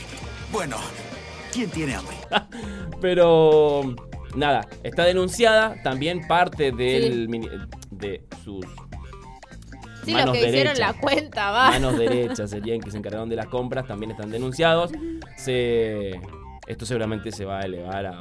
Bueno, 0.51 0.77
¿quién 1.53 1.69
tiene 1.69 1.95
hambre? 1.95 2.15
Pero 3.01 3.81
nada, 4.35 4.65
está 4.83 5.03
denunciada 5.05 5.75
también 5.83 6.25
parte 6.27 6.71
del 6.71 7.25
Sí. 7.25 7.27
mini- 7.27 7.49
de 7.91 8.23
sus 8.43 8.65
Sí, 10.03 10.13
los 10.13 10.21
manos 10.21 10.33
que 10.37 10.47
hicieron 10.47 10.73
derechas. 10.73 10.79
la 10.79 10.93
cuenta, 11.01 11.51
va. 11.51 11.69
manos 11.71 11.97
derechas 11.97 12.49
serían 12.49 12.79
que 12.79 12.89
se 12.91 12.97
encargaron 12.97 13.27
de 13.29 13.35
las 13.35 13.47
compras, 13.47 13.85
también 13.85 14.11
están 14.11 14.31
denunciados. 14.31 14.91
Se, 15.35 16.11
esto 16.65 16.85
seguramente 16.85 17.31
se 17.33 17.43
va 17.43 17.59
a 17.59 17.63
elevar 17.63 18.05
a, 18.05 18.19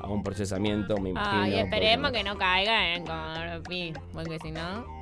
a 0.00 0.08
un 0.08 0.22
procesamiento, 0.22 0.96
me 0.98 1.10
imagino. 1.10 1.42
Ay, 1.42 1.54
esperemos 1.58 2.10
porque- 2.10 2.18
que 2.24 2.24
no 2.30 2.38
caiga 2.38 2.94
en 2.94 3.04
Corpi, 3.04 3.92
porque 4.12 4.38
si 4.40 4.50
no... 4.50 5.00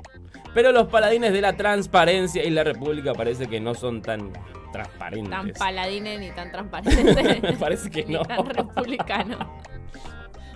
Pero 0.53 0.71
los 0.71 0.87
paladines 0.87 1.31
de 1.31 1.41
la 1.41 1.53
transparencia 1.55 2.43
y 2.43 2.49
la 2.49 2.63
república 2.63 3.13
parece 3.13 3.47
que 3.47 3.59
no 3.59 3.75
son 3.75 4.01
tan 4.01 4.31
transparentes. 4.71 5.29
Tan 5.31 5.51
paladines 5.53 6.19
ni 6.19 6.31
tan 6.31 6.51
transparentes. 6.51 7.41
Me 7.41 7.53
parece 7.59 7.89
que 7.91 8.05
ni 8.05 8.13
no. 8.15 8.23
tan 8.23 8.45
republicano. 8.47 9.61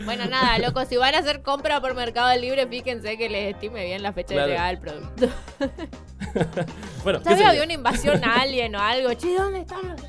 Bueno, 0.03 0.25
nada, 0.25 0.57
loco, 0.59 0.83
si 0.85 0.97
van 0.97 1.13
a 1.15 1.19
hacer 1.19 1.43
compra 1.43 1.79
por 1.79 1.93
Mercado 1.95 2.35
Libre, 2.39 2.67
fíjense 2.67 3.17
que 3.17 3.29
les 3.29 3.53
estime 3.53 3.85
bien 3.85 4.01
la 4.03 4.11
fecha 4.11 4.33
Claro. 4.33 4.47
de 4.47 4.51
llegada 4.53 4.67
del 4.69 4.79
producto. 4.79 5.27
Bueno, 7.03 7.19
¿Sabes? 7.23 7.45
Había 7.45 7.63
una 7.63 7.73
invasión 7.73 8.23
a 8.23 8.41
alien 8.41 8.75
o 8.75 8.79
algo. 8.79 9.13
Che, 9.13 9.35
¿dónde 9.37 9.59
están 9.59 9.87
los, 9.87 10.01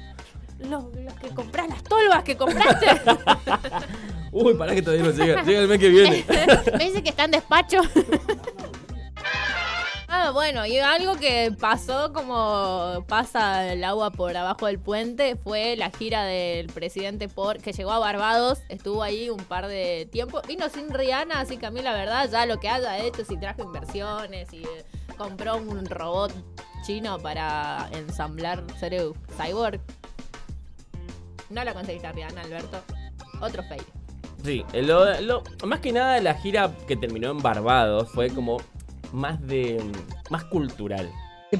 los, 0.59 0.85
los 0.95 1.15
que 1.15 1.29
compras, 1.29 1.69
las 1.69 1.83
tolvas 1.83 2.23
que 2.25 2.37
compraste? 2.37 2.87
Uy, 4.33 4.55
pará 4.55 4.75
que 4.75 4.83
todavía 4.83 5.05
no 5.05 5.13
llega. 5.13 5.43
Llega 5.45 5.61
el 5.61 5.69
mes 5.69 5.79
que 5.79 5.89
viene. 5.89 6.25
Me 6.79 6.87
dice 6.87 7.03
que 7.03 7.11
está 7.11 7.25
en 7.25 7.31
despacho. 7.33 7.81
Ah, 10.17 10.31
bueno, 10.31 10.65
y 10.65 10.79
algo 10.79 11.17
que 11.17 11.53
pasó 11.59 12.13
como 12.13 13.05
pasa 13.09 13.73
el 13.73 13.83
agua 13.83 14.13
por 14.13 14.37
abajo 14.37 14.67
del 14.67 14.79
puente 14.79 15.35
fue 15.35 15.75
la 15.77 15.91
gira 15.91 16.23
del 16.25 16.69
presidente 16.69 17.29
por 17.29 17.59
que 17.59 17.73
llegó 17.73 17.91
a 17.91 17.99
Barbados, 17.99 18.61
estuvo 18.69 19.03
ahí 19.03 19.29
un 19.29 19.43
par 19.43 19.67
de 19.67 20.09
tiempo, 20.13 20.41
vino 20.47 20.69
sin 20.69 20.95
Rihanna, 20.95 21.41
así 21.41 21.57
que 21.57 21.67
a 21.67 21.73
mí 21.73 21.83
la 21.83 21.93
verdad 21.93 22.31
ya 22.31 22.47
lo 22.47 22.61
que 22.61 22.69
haya 22.69 22.99
hecho, 22.99 23.25
si 23.25 23.37
trajo 23.37 23.65
inversiones 23.65 24.53
y 24.53 24.63
eh, 24.63 24.85
compró 25.19 25.57
un 25.57 25.85
robot 25.85 26.33
chino 26.87 27.19
para 27.19 27.89
ensamblar 27.93 28.63
Ceru 28.79 29.17
Cyborg. 29.37 29.81
No 31.51 31.65
lo 31.65 31.73
conseguiste 31.75 32.07
a 32.07 32.13
Rihanna, 32.13 32.43
Alberto. 32.43 32.83
Otro 33.41 33.63
fail. 33.65 33.83
Sí, 34.45 34.65
lo- 34.75 35.21
lo- 35.23 35.43
más 35.67 35.81
que 35.81 35.93
nada 35.93 36.21
la 36.21 36.35
gira 36.35 36.71
que 36.87 36.97
terminó 36.97 37.31
en 37.31 37.39
Barbados 37.39 38.11
fue 38.13 38.29
como 38.31 38.59
más 39.13 39.41
de. 39.47 39.83
más 40.31 40.45
cultural. 40.45 41.11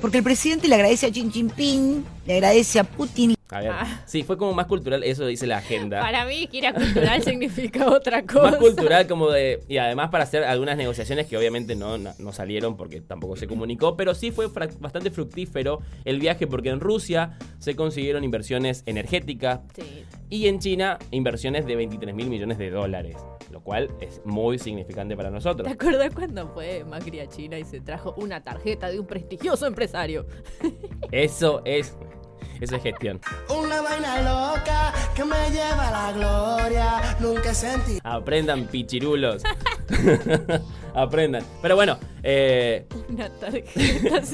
Porque 0.01 0.19
el 0.19 0.25
presidente 0.25 0.67
le 0.69 0.75
agradece 0.75 1.07
a 1.07 1.11
Xi 1.11 1.31
Jinping, 1.31 2.05
le 2.27 2.35
agradece 2.35 2.81
a 2.81 2.85
Putin. 2.85 3.34
A 3.51 3.61
ver, 3.61 3.71
Ah. 3.73 4.03
sí, 4.07 4.23
fue 4.23 4.39
como 4.39 4.55
más 4.55 4.67
cultural, 4.67 5.05
eso 5.05 5.27
dice 5.27 5.47
la 5.47 5.59
agenda. 5.59 6.01
Para 6.01 6.25
mí, 6.25 6.49
gira 6.51 6.73
cultural 6.73 7.23
significa 7.23 7.89
otra 7.91 8.25
cosa. 8.25 8.53
Más 8.53 8.57
cultural 8.57 9.07
como 9.07 9.31
de... 9.31 9.63
Y 9.69 9.77
además 9.77 10.09
para 10.11 10.25
hacer 10.25 10.45
algunas 10.45 10.77
negociaciones 10.79 11.27
que 11.27 11.37
obviamente 11.37 11.77
no, 11.77 11.99
no, 11.99 12.13
no 12.19 12.33
salieron 12.33 12.77
porque 12.77 13.01
tampoco 13.03 13.37
se 13.37 13.47
comunicó, 13.47 13.97
pero 13.97 14.15
sí 14.15 14.31
fue 14.31 14.47
bastante 14.49 15.11
fructífero 15.11 15.81
el 16.07 16.21
viaje 16.21 16.47
porque 16.47 16.71
en 16.71 16.81
Rusia 16.81 17.37
se 17.59 17.77
consiguieron 17.77 18.25
inversiones 18.25 18.83
energéticas 18.87 19.61
Sí. 19.75 20.05
y 20.31 20.49
en 20.49 20.59
China 20.59 20.99
inversiones 21.11 21.67
de 21.67 21.77
23 21.77 22.15
mil 22.15 22.29
millones 22.29 22.57
de 22.59 22.71
dólares, 22.71 23.17
lo 23.53 23.61
cual 23.61 23.91
es 24.01 24.23
muy 24.25 24.59
significante 24.59 25.17
para 25.17 25.31
nosotros. 25.31 25.69
¿Te 25.69 25.75
acuerdas 25.75 26.15
cuando 26.15 26.49
fue 26.49 26.83
Macri 26.85 27.21
a 27.21 27.29
China 27.29 27.59
y 27.59 27.65
se 27.65 27.81
trajo 27.81 28.15
una 28.17 28.43
tarjeta 28.43 28.91
de 28.91 28.99
un 28.99 29.07
prestigioso 29.07 29.67
empresario? 29.67 30.27
Eso 31.13 31.61
es... 31.67 31.95
Eso 32.61 32.77
es 32.77 32.83
gestión. 32.83 33.21
Una 33.49 33.81
vaina 33.83 34.21
loca 34.23 34.93
que 35.15 35.25
me 35.25 35.51
lleva 35.51 35.89
a 35.89 35.91
la 35.91 36.13
gloria. 36.13 37.17
Nunca 37.21 37.55
sentí. 37.55 37.99
Aprendan, 38.03 38.67
pichirulos. 38.67 39.43
Aprendan. 40.95 41.43
Pero 41.61 41.75
bueno, 41.77 41.99
eh, 42.23 42.87
Una 43.09 43.29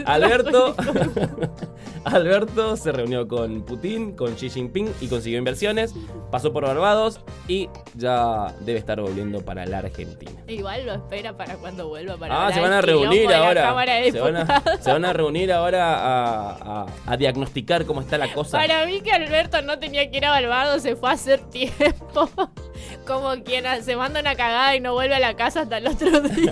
Alberto, 0.06 0.74
Alberto 2.04 2.76
se 2.76 2.92
reunió 2.92 3.26
con 3.28 3.62
Putin, 3.62 4.14
con 4.14 4.34
Xi 4.34 4.48
Jinping 4.50 4.92
y 5.00 5.08
consiguió 5.08 5.38
inversiones. 5.38 5.94
Pasó 6.30 6.52
por 6.52 6.64
Barbados 6.64 7.20
y 7.48 7.68
ya 7.96 8.54
debe 8.60 8.78
estar 8.78 9.00
volviendo 9.00 9.44
para 9.44 9.66
la 9.66 9.78
Argentina. 9.78 10.32
Igual 10.46 10.86
lo 10.86 10.94
espera 10.94 11.36
para 11.36 11.56
cuando 11.56 11.88
vuelva 11.88 12.16
para 12.16 12.46
Ah, 12.46 12.52
se 12.52 12.60
van 12.60 12.72
a 12.72 12.80
reunir 12.80 13.32
ahora. 13.32 13.62
Se 14.10 14.20
van, 14.20 14.36
a, 14.36 14.44
Diputados. 14.44 14.80
se 14.80 14.92
van 14.92 15.04
a 15.04 15.12
reunir 15.12 15.52
ahora 15.52 15.94
a, 15.96 16.82
a- 16.82 16.86
a 17.06 17.16
diagnosticar 17.16 17.84
cómo 17.86 18.00
está 18.00 18.18
la 18.18 18.32
cosa. 18.32 18.58
Para 18.58 18.86
mí 18.86 19.00
que 19.00 19.12
Alberto 19.12 19.60
no 19.62 19.78
tenía 19.78 20.10
que 20.10 20.18
ir 20.18 20.24
a 20.26 20.30
Barbados, 20.30 20.82
se 20.82 20.96
fue 20.96 21.10
a 21.10 21.12
hacer 21.12 21.40
tiempo. 21.50 22.28
Como 23.06 23.34
quien 23.44 23.64
se 23.82 23.96
manda 23.96 24.20
una 24.20 24.34
cagada 24.36 24.74
y 24.76 24.80
no 24.80 24.92
vuelve 24.94 25.14
a 25.14 25.20
la 25.20 25.34
casa 25.34 25.62
hasta 25.62 25.78
el 25.78 25.88
otro 25.88 26.20
día. 26.20 26.49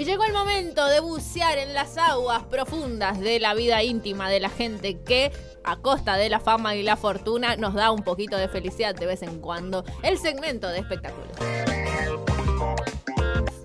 Y 0.00 0.04
llegó 0.04 0.24
el 0.24 0.32
momento 0.32 0.86
de 0.86 1.00
bucear 1.00 1.58
en 1.58 1.74
las 1.74 1.98
aguas 1.98 2.42
profundas 2.44 3.20
de 3.20 3.38
la 3.38 3.52
vida 3.52 3.82
íntima 3.82 4.30
de 4.30 4.40
la 4.40 4.48
gente 4.48 4.98
que, 5.02 5.30
a 5.62 5.76
costa 5.76 6.16
de 6.16 6.30
la 6.30 6.40
fama 6.40 6.74
y 6.74 6.82
la 6.82 6.96
fortuna, 6.96 7.56
nos 7.56 7.74
da 7.74 7.90
un 7.90 8.02
poquito 8.02 8.38
de 8.38 8.48
felicidad 8.48 8.94
de 8.94 9.04
vez 9.04 9.22
en 9.22 9.40
cuando. 9.40 9.84
El 10.02 10.16
segmento 10.16 10.68
de 10.68 10.78
espectáculos. 10.78 11.36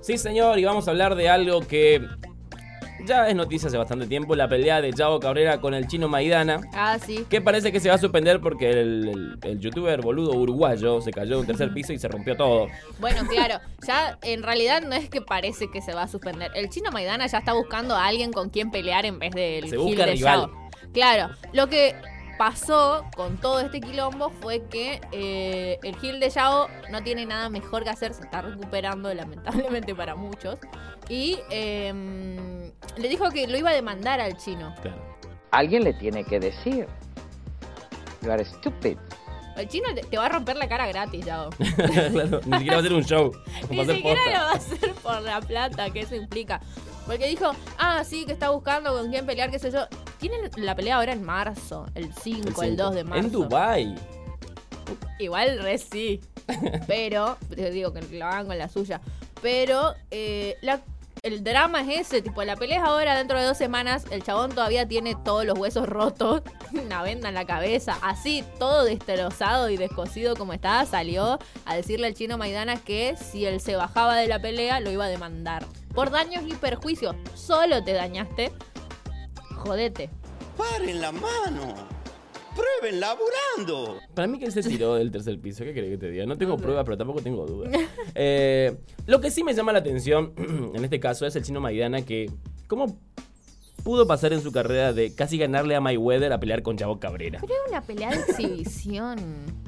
Sí, 0.02 0.18
señor, 0.18 0.60
y 0.60 0.66
vamos 0.66 0.90
a 0.90 0.92
hablar 0.92 1.16
de 1.16 1.30
algo 1.30 1.62
que 1.62 2.06
ya 3.06 3.28
es 3.30 3.36
noticia 3.36 3.68
hace 3.68 3.78
bastante 3.78 4.08
tiempo, 4.08 4.36
la 4.36 4.48
pelea 4.48 4.82
de 4.82 4.92
Chavo 4.94 5.20
Cabrera 5.20 5.62
con 5.62 5.74
el 5.74 5.88
chino 5.88 6.08
Maidana. 6.08 6.62
Ah, 6.74 6.98
sí. 7.00 7.26
Que 7.30 7.42
parece 7.42 7.72
que 7.72 7.80
se 7.80 7.90
va 7.90 7.96
a 7.96 7.98
suspender 7.98 8.42
porque 8.42 8.70
el, 8.72 9.08
el- 9.10 9.38
el 9.44 9.60
youtuber 9.60 10.02
boludo 10.02 10.32
uruguayo 10.34 11.02
se 11.02 11.12
cayó 11.12 11.36
de 11.36 11.42
un 11.42 11.46
tercer 11.48 11.74
piso 11.74 11.94
y 11.94 12.00
se 12.00 12.08
rompió 12.08 12.36
todo. 12.36 12.68
Bueno, 13.00 13.26
claro, 13.28 13.60
ya 13.88 14.18
en 14.24 14.44
realidad 14.44 14.82
no 14.82 14.96
es 14.96 15.10
que 15.10 15.22
parece 15.22 15.70
que 15.72 15.82
se 15.82 15.94
va 15.94 16.04
a 16.04 16.08
suspender. 16.08 16.52
El 16.56 16.70
chino 16.70 16.92
Maidana 16.92 17.28
ya 17.28 17.38
está 17.40 17.54
buscando 17.54 17.96
a 17.96 18.06
alguien 18.08 18.32
con 18.34 18.50
quien 18.50 18.72
pelear 18.72 19.06
en 19.06 19.20
vez 19.20 19.32
del 19.34 19.70
Se 19.70 19.78
busca 19.78 20.06
de 20.06 20.14
rival. 20.14 20.40
Yao. 20.48 20.70
Claro, 20.94 21.34
lo 21.54 21.68
que 21.68 21.94
pasó 22.38 23.06
con 23.16 23.38
todo 23.38 23.60
este 23.60 23.80
quilombo 23.82 24.30
fue 24.30 24.64
que 24.64 25.02
eh, 25.12 25.80
el 25.84 25.96
Gil 25.98 26.20
de 26.20 26.30
Yao 26.30 26.68
no 26.92 27.04
tiene 27.04 27.26
nada 27.26 27.50
mejor 27.50 27.84
que 27.84 27.90
hacer, 27.90 28.14
se 28.14 28.24
está 28.24 28.42
recuperando 28.42 29.14
lamentablemente 29.14 29.96
para 29.96 30.16
muchos. 30.16 30.60
Y 31.10 31.40
em, 31.50 32.72
le 32.98 33.08
dijo 33.08 33.30
que 33.30 33.48
lo 33.48 33.58
iba 33.58 33.70
a 33.70 33.74
demandar 33.74 34.20
al 34.20 34.38
chino. 34.38 34.74
Claro. 34.82 35.16
Alguien 35.52 35.84
le 35.84 35.94
tiene 35.94 36.24
que 36.24 36.40
decir. 36.40 36.88
You 38.22 38.32
are 38.32 38.44
stupid. 38.44 38.98
El 39.56 39.70
chino 39.70 39.88
te, 39.94 40.18
va 40.18 40.26
a 40.26 40.30
romper 40.30 40.58
la 40.58 40.68
cara 40.68 40.86
gratis, 40.88 41.26
Yao. 41.26 41.50
Claro, 42.12 42.42
Ni 42.46 42.58
siquiera 42.58 42.76
va 42.76 42.80
a 42.80 42.84
ser 42.84 42.94
un 42.94 43.04
show. 43.04 43.32
Ni 43.70 43.86
siquiera 43.86 44.22
posta. 44.22 44.38
lo 44.38 44.46
va 44.46 44.52
a 44.52 44.54
hacer 44.54 44.94
por 44.96 45.22
la 45.22 45.42
plata 45.42 45.90
que 45.92 46.02
eso 46.02 46.16
implica. 46.16 46.60
Porque 47.06 47.28
dijo, 47.28 47.52
ah, 47.78 48.04
sí, 48.04 48.26
que 48.26 48.34
está 48.34 48.50
buscando 48.50 48.92
con 48.94 49.10
quién 49.12 49.26
pelear, 49.26 49.52
qué 49.52 49.60
sé 49.60 49.72
yo. 49.72 49.88
Tienen 50.28 50.50
la 50.56 50.76
pelea 50.76 50.96
ahora 50.96 51.14
en 51.14 51.24
marzo, 51.24 51.86
el 51.94 52.12
5, 52.12 52.48
el, 52.48 52.56
cinco. 52.56 52.84
2 52.84 52.96
de 52.96 53.04
marzo. 53.04 53.26
En 53.26 53.32
Dubai. 53.32 53.96
Igual 55.20 55.60
re 55.62 55.78
sí. 55.78 56.20
Pero, 56.88 57.38
te 57.56 57.70
digo 57.70 57.94
que 57.94 58.02
lo 58.02 58.26
hagan 58.26 58.48
con 58.48 58.58
la 58.58 58.68
suya. 58.68 59.02
Pero 59.44 59.94
eh, 60.10 60.58
la- 60.64 60.82
el 61.22 61.44
drama 61.44 61.82
es 61.82 62.08
ese, 62.08 62.24
tipo, 62.24 62.44
la 62.44 62.56
pelea 62.56 62.80
es 62.80 62.84
ahora 62.84 63.16
dentro 63.16 63.38
de 63.40 63.46
dos 63.46 63.56
semanas, 63.58 64.06
el 64.10 64.24
chabón 64.24 64.50
todavía 64.50 64.88
tiene 64.88 65.16
todos 65.24 65.46
los 65.46 65.60
huesos 65.60 65.88
rotos, 65.88 66.42
una 66.74 67.04
venda 67.04 67.30
en 67.30 67.36
la 67.36 67.46
cabeza, 67.46 68.00
así, 68.02 68.44
todo 68.58 68.84
destrozado 68.84 69.70
y 69.70 69.78
descosido 69.78 70.36
como 70.36 70.54
estaba, 70.54 70.86
salió 70.86 71.38
a 71.66 71.76
decirle 71.76 72.08
al 72.08 72.16
chino 72.16 72.40
Maidana 72.40 72.78
que 72.78 73.16
si 73.16 73.46
él 73.46 73.62
se 73.62 73.76
bajaba 73.76 74.16
de 74.18 74.26
la 74.28 74.40
pelea 74.42 74.80
lo 74.80 74.90
iba 74.90 75.06
a 75.06 75.10
demandar. 75.10 75.68
Por 75.94 76.10
daños 76.10 76.44
y 76.48 76.54
perjuicios, 76.56 77.16
solo 77.36 77.84
te 77.84 77.94
dañaste, 77.94 78.52
jodete. 79.66 80.10
¡Paren 80.58 81.02
la 81.02 81.12
mano! 81.12 81.74
Prueben 82.56 83.02
laburando. 83.02 84.00
Para 84.14 84.28
mí 84.28 84.40
que 84.40 84.46
él 84.46 84.52
se 84.54 84.64
tiró 84.64 84.96
del 84.96 85.12
tercer 85.12 85.38
piso, 85.42 85.66
¿qué 85.66 85.74
querés 85.74 85.90
que 85.92 85.98
te 85.98 86.10
diga? 86.10 86.26
No 86.26 86.38
tengo 86.38 86.56
pruebas, 86.56 86.86
pero 86.86 86.98
tampoco 86.98 87.22
tengo 87.22 87.46
dudas. 87.46 87.72
Eh, 88.18 88.78
lo 89.08 89.20
que 89.20 89.30
sí 89.30 89.44
me 89.44 89.54
llama 89.54 89.74
la 89.74 89.80
atención, 89.80 90.32
en 90.74 90.84
este 90.84 91.00
caso, 91.02 91.26
es 91.26 91.36
el 91.36 91.44
chino 91.44 91.60
Maidana 91.60 92.02
que... 92.04 92.32
¿Cómo 92.68 92.98
pudo 93.84 94.08
pasar 94.08 94.32
en 94.34 94.42
su 94.42 94.52
carrera 94.54 94.94
de 94.94 95.14
casi 95.14 95.38
ganarle 95.38 95.76
a 95.76 95.82
Mayweather 95.82 96.32
a 96.32 96.40
pelear 96.40 96.62
con 96.64 96.78
Chavo 96.78 96.98
Cabrera? 97.00 97.40
Pero 97.42 97.54
es 97.66 97.70
una 97.72 97.82
pelea 97.82 98.10
de 98.12 98.22
exhibición. 98.22 99.18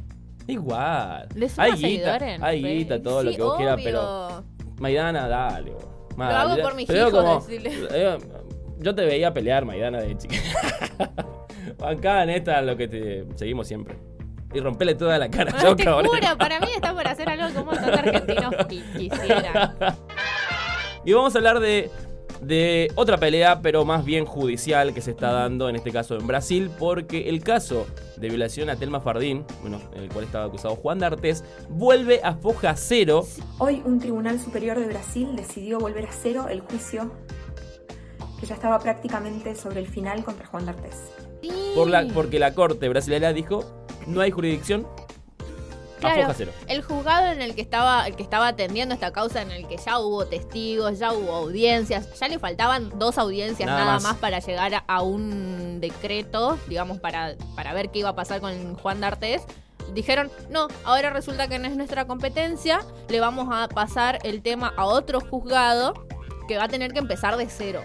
Igual. 0.47 1.27
Le 1.35 1.49
suma 1.49 1.63
Hay 1.65 1.71
guita, 1.73 1.87
seguidores 1.87 2.41
hay 2.41 2.63
guita, 2.63 3.01
todo 3.01 3.21
lo 3.23 3.31
que 3.31 3.41
vos 3.41 3.57
quieras, 3.57 3.79
pero... 3.83 4.43
Maidana, 4.79 5.27
dale. 5.27 5.73
Lo 6.17 6.23
hago 6.23 6.61
por 6.61 6.73
mis 6.75 6.87
Pero 6.87 7.09
hijos, 7.09 7.21
como- 7.23 7.39
decirle. 7.41 7.71
eh, 7.91 8.17
yo 8.79 8.93
te 8.95 9.05
veía 9.05 9.33
pelear, 9.33 9.65
Maidana, 9.65 9.99
de 10.01 10.17
chica. 10.17 10.35
Acá 11.83 12.23
en 12.23 12.29
esta 12.31 12.61
lo 12.61 12.75
que 12.77 12.87
te 12.87 13.25
seguimos 13.35 13.67
siempre. 13.67 13.95
Y 14.53 14.59
rompele 14.59 14.95
toda 14.95 15.17
la 15.17 15.29
cara 15.29 15.51
Chavo 15.51 15.75
te 15.75 15.83
Cabrera. 15.83 16.09
juro, 16.09 16.37
para 16.37 16.59
mí 16.59 16.67
está 16.73 16.93
por 16.93 17.05
hacer 17.07 17.29
algo 17.29 17.63
montón 17.65 17.85
de 17.85 17.91
argentinos 17.99 18.53
qui- 18.67 18.97
quisieran. 18.97 19.75
Y 21.03 21.13
vamos 21.13 21.35
a 21.35 21.37
hablar 21.37 21.59
de, 21.59 21.89
de 22.41 22.89
otra 22.95 23.17
pelea, 23.17 23.61
pero 23.61 23.83
más 23.85 24.03
bien 24.05 24.25
judicial, 24.25 24.93
que 24.93 25.01
se 25.01 25.11
está 25.11 25.31
dando 25.33 25.67
en 25.69 25.75
este 25.75 25.91
caso 25.91 26.15
en 26.17 26.25
Brasil, 26.27 26.71
porque 26.79 27.29
el 27.29 27.43
caso 27.43 27.85
de 28.15 28.29
violación 28.29 28.69
a 28.69 28.75
Telma 28.77 29.01
Fardín, 29.01 29.45
bueno, 29.61 29.79
en 29.93 30.03
el 30.03 30.09
cual 30.09 30.25
estaba 30.25 30.45
acusado 30.45 30.75
Juan 30.77 30.99
D'Artes, 30.99 31.43
vuelve 31.69 32.21
a 32.23 32.33
foja 32.33 32.75
cero. 32.77 33.25
Hoy 33.59 33.81
un 33.85 33.99
tribunal 33.99 34.39
superior 34.39 34.79
de 34.79 34.87
Brasil 34.87 35.35
decidió 35.35 35.77
volver 35.79 36.05
a 36.05 36.11
cero 36.11 36.47
el 36.49 36.61
juicio 36.61 37.11
que 38.39 38.45
ya 38.45 38.55
estaba 38.55 38.79
prácticamente 38.79 39.55
sobre 39.55 39.79
el 39.79 39.87
final 39.87 40.23
contra 40.23 40.45
Juan 40.47 40.65
D'Artes. 40.65 40.95
Por 41.75 41.87
la, 41.89 42.07
porque 42.13 42.39
la 42.39 42.53
corte 42.53 42.87
brasileña 42.89 43.33
dijo 43.33 43.63
no 44.07 44.21
hay 44.21 44.31
jurisdicción 44.31 44.87
a 45.97 45.99
Claro, 45.99 46.21
foja 46.21 46.33
cero. 46.37 46.51
el 46.67 46.83
juzgado 46.83 47.31
en 47.31 47.41
el 47.41 47.55
que 47.55 47.61
estaba 47.61 48.07
el 48.07 48.15
que 48.15 48.21
estaba 48.21 48.47
atendiendo 48.49 48.93
esta 48.93 49.11
causa, 49.11 49.41
en 49.41 49.49
el 49.51 49.67
que 49.67 49.77
ya 49.77 49.97
hubo 49.99 50.25
testigos, 50.27 50.99
ya 50.99 51.11
hubo 51.11 51.33
audiencias, 51.33 52.19
ya 52.19 52.27
le 52.27 52.37
faltaban 52.37 52.91
dos 52.99 53.17
audiencias 53.17 53.65
Nada 53.65 53.79
nada, 53.79 53.93
más. 53.95 54.03
más. 54.03 54.17
para 54.17 54.37
llegar 54.39 54.75
a, 54.75 54.83
a 54.87 55.01
un 55.01 55.79
decreto, 55.81 56.59
digamos, 56.67 56.99
para, 56.99 57.35
para 57.55 57.73
ver 57.73 57.89
qué 57.89 57.99
iba 57.99 58.09
a 58.09 58.15
pasar 58.15 58.41
con 58.41 58.75
Juan 58.75 59.01
D'Artes. 59.01 59.41
Dijeron, 59.95 60.29
no, 60.51 60.67
ahora 60.83 61.09
resulta 61.09 61.47
que 61.47 61.57
no 61.59 61.67
es 61.67 61.75
nuestra 61.75 62.05
competencia, 62.05 62.81
le 63.09 63.19
vamos 63.19 63.47
a 63.51 63.67
pasar 63.67 64.19
el 64.23 64.41
tema 64.43 64.73
a 64.77 64.85
otro 64.85 65.19
juzgado 65.19 65.93
que 66.47 66.57
va 66.57 66.65
a 66.65 66.67
tener 66.67 66.93
que 66.93 66.99
empezar 66.99 67.37
de 67.37 67.47
cero. 67.49 67.81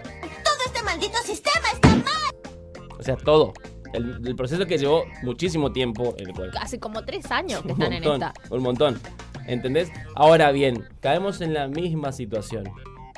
Este 0.83 0.97
maldito 0.97 1.19
sistema 1.25 1.67
está 1.75 1.89
mal. 1.89 2.91
O 2.99 3.03
sea, 3.03 3.17
todo. 3.17 3.53
El, 3.93 4.27
el 4.27 4.35
proceso 4.37 4.67
que 4.67 4.79
llevó 4.79 5.05
muchísimo 5.23 5.71
tiempo, 5.71 6.15
en 6.19 6.29
el 6.29 6.35
cual 6.35 6.51
Hace 6.59 6.81
como 6.81 7.05
tres 7.05 7.31
años 7.31 7.61
que 7.63 7.69
un 7.73 7.73
están 7.83 7.93
en 7.93 8.05
esta. 8.05 8.33
un 8.51 8.63
montón. 8.63 9.01
¿Entendés? 9.47 9.91
Ahora 10.15 10.51
bien, 10.51 10.89
caemos 11.01 11.41
en 11.41 11.53
la 11.55 11.69
misma 11.69 12.11
situación. 12.13 12.65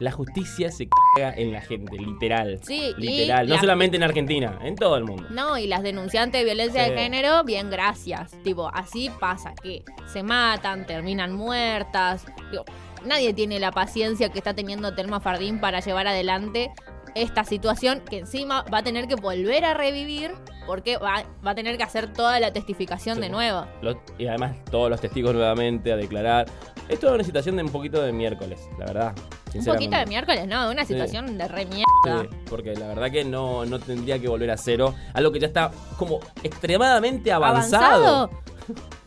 La 0.00 0.11
justicia 0.11 0.72
se 0.72 0.88
caga 1.16 1.33
en 1.37 1.53
la 1.53 1.61
gente, 1.61 1.96
literal. 1.96 2.59
Sí, 2.64 2.92
y 2.98 3.00
literal. 3.00 3.46
No 3.48 3.55
la- 3.55 3.61
solamente 3.61 3.96
en 3.96 4.03
Argentina, 4.03 4.59
en 4.62 4.74
todo 4.74 4.96
el 4.96 5.05
mundo. 5.05 5.24
No, 5.31 5.57
y 5.57 5.68
las 5.68 5.83
denunciantes 5.85 6.40
de 6.40 6.44
violencia 6.44 6.85
Sí. 6.85 6.90
de 6.90 6.96
género, 6.98 7.44
bien, 7.44 7.70
gracias. 7.70 8.33
Tipo, 8.42 8.68
así 8.74 9.11
pasa, 9.20 9.55
que 9.62 9.85
se 10.12 10.22
matan, 10.24 10.85
terminan 10.87 11.33
muertas. 11.33 12.27
Digo, 12.50 12.64
nadie 13.07 13.33
tiene 13.35 13.61
la 13.61 13.70
paciencia 13.70 14.31
que 14.31 14.38
está 14.38 14.53
teniendo 14.55 14.94
Telma 14.96 15.20
Fardín 15.20 15.61
para 15.61 15.79
llevar 15.79 16.09
adelante 16.09 16.72
esta 17.14 17.44
situación 17.44 18.00
que 18.09 18.18
encima 18.18 18.64
va 18.72 18.79
a 18.79 18.83
tener 18.83 19.07
que 19.09 19.14
volver 19.14 19.64
a 19.64 19.74
revivir 19.74 20.33
porque 20.66 20.96
va, 20.96 21.24
va 21.46 21.50
a 21.50 21.55
tener 21.55 21.77
que 21.77 21.83
hacer 21.83 22.12
toda 22.12 22.40
la 22.40 22.53
testificación 22.53 23.16
Sí. 23.16 23.20
de 23.22 23.29
nuevo. 23.29 23.66
Los- 23.83 23.96
y 24.18 24.27
además 24.27 24.57
todos 24.70 24.88
los 24.90 25.00
testigos 25.00 25.35
nuevamente 25.35 25.92
a 25.92 25.96
declarar. 25.96 26.46
Es 26.88 26.98
toda 27.00 27.14
una 27.14 27.24
situación 27.24 27.57
de 27.57 27.62
un 27.62 27.70
poquito 27.70 28.03
de 28.03 28.12
miércoles, 28.12 28.61
la 28.79 28.87
verdad. 28.87 29.14
Un 29.55 29.64
poquito 29.64 29.96
de 29.96 30.07
miércoles, 30.07 30.46
¿no? 30.48 30.68
Una 30.68 30.83
Sí. 30.85 30.94
situación 30.94 31.38
de 31.38 31.46
re 31.46 31.64
mierda. 31.66 32.22
Sí, 32.22 32.37
porque 32.50 32.74
la 32.74 32.88
verdad 32.88 33.11
que 33.11 33.24
no, 33.24 33.64
no 33.64 33.79
tendría 33.79 34.18
que 34.18 34.29
volver 34.29 34.50
a 34.50 34.57
cero. 34.57 34.94
Algo 35.12 35.31
que 35.31 35.38
ya 35.38 35.46
está 35.46 35.70
como 35.96 36.18
extremadamente 36.42 37.31
avanzado. 37.33 38.31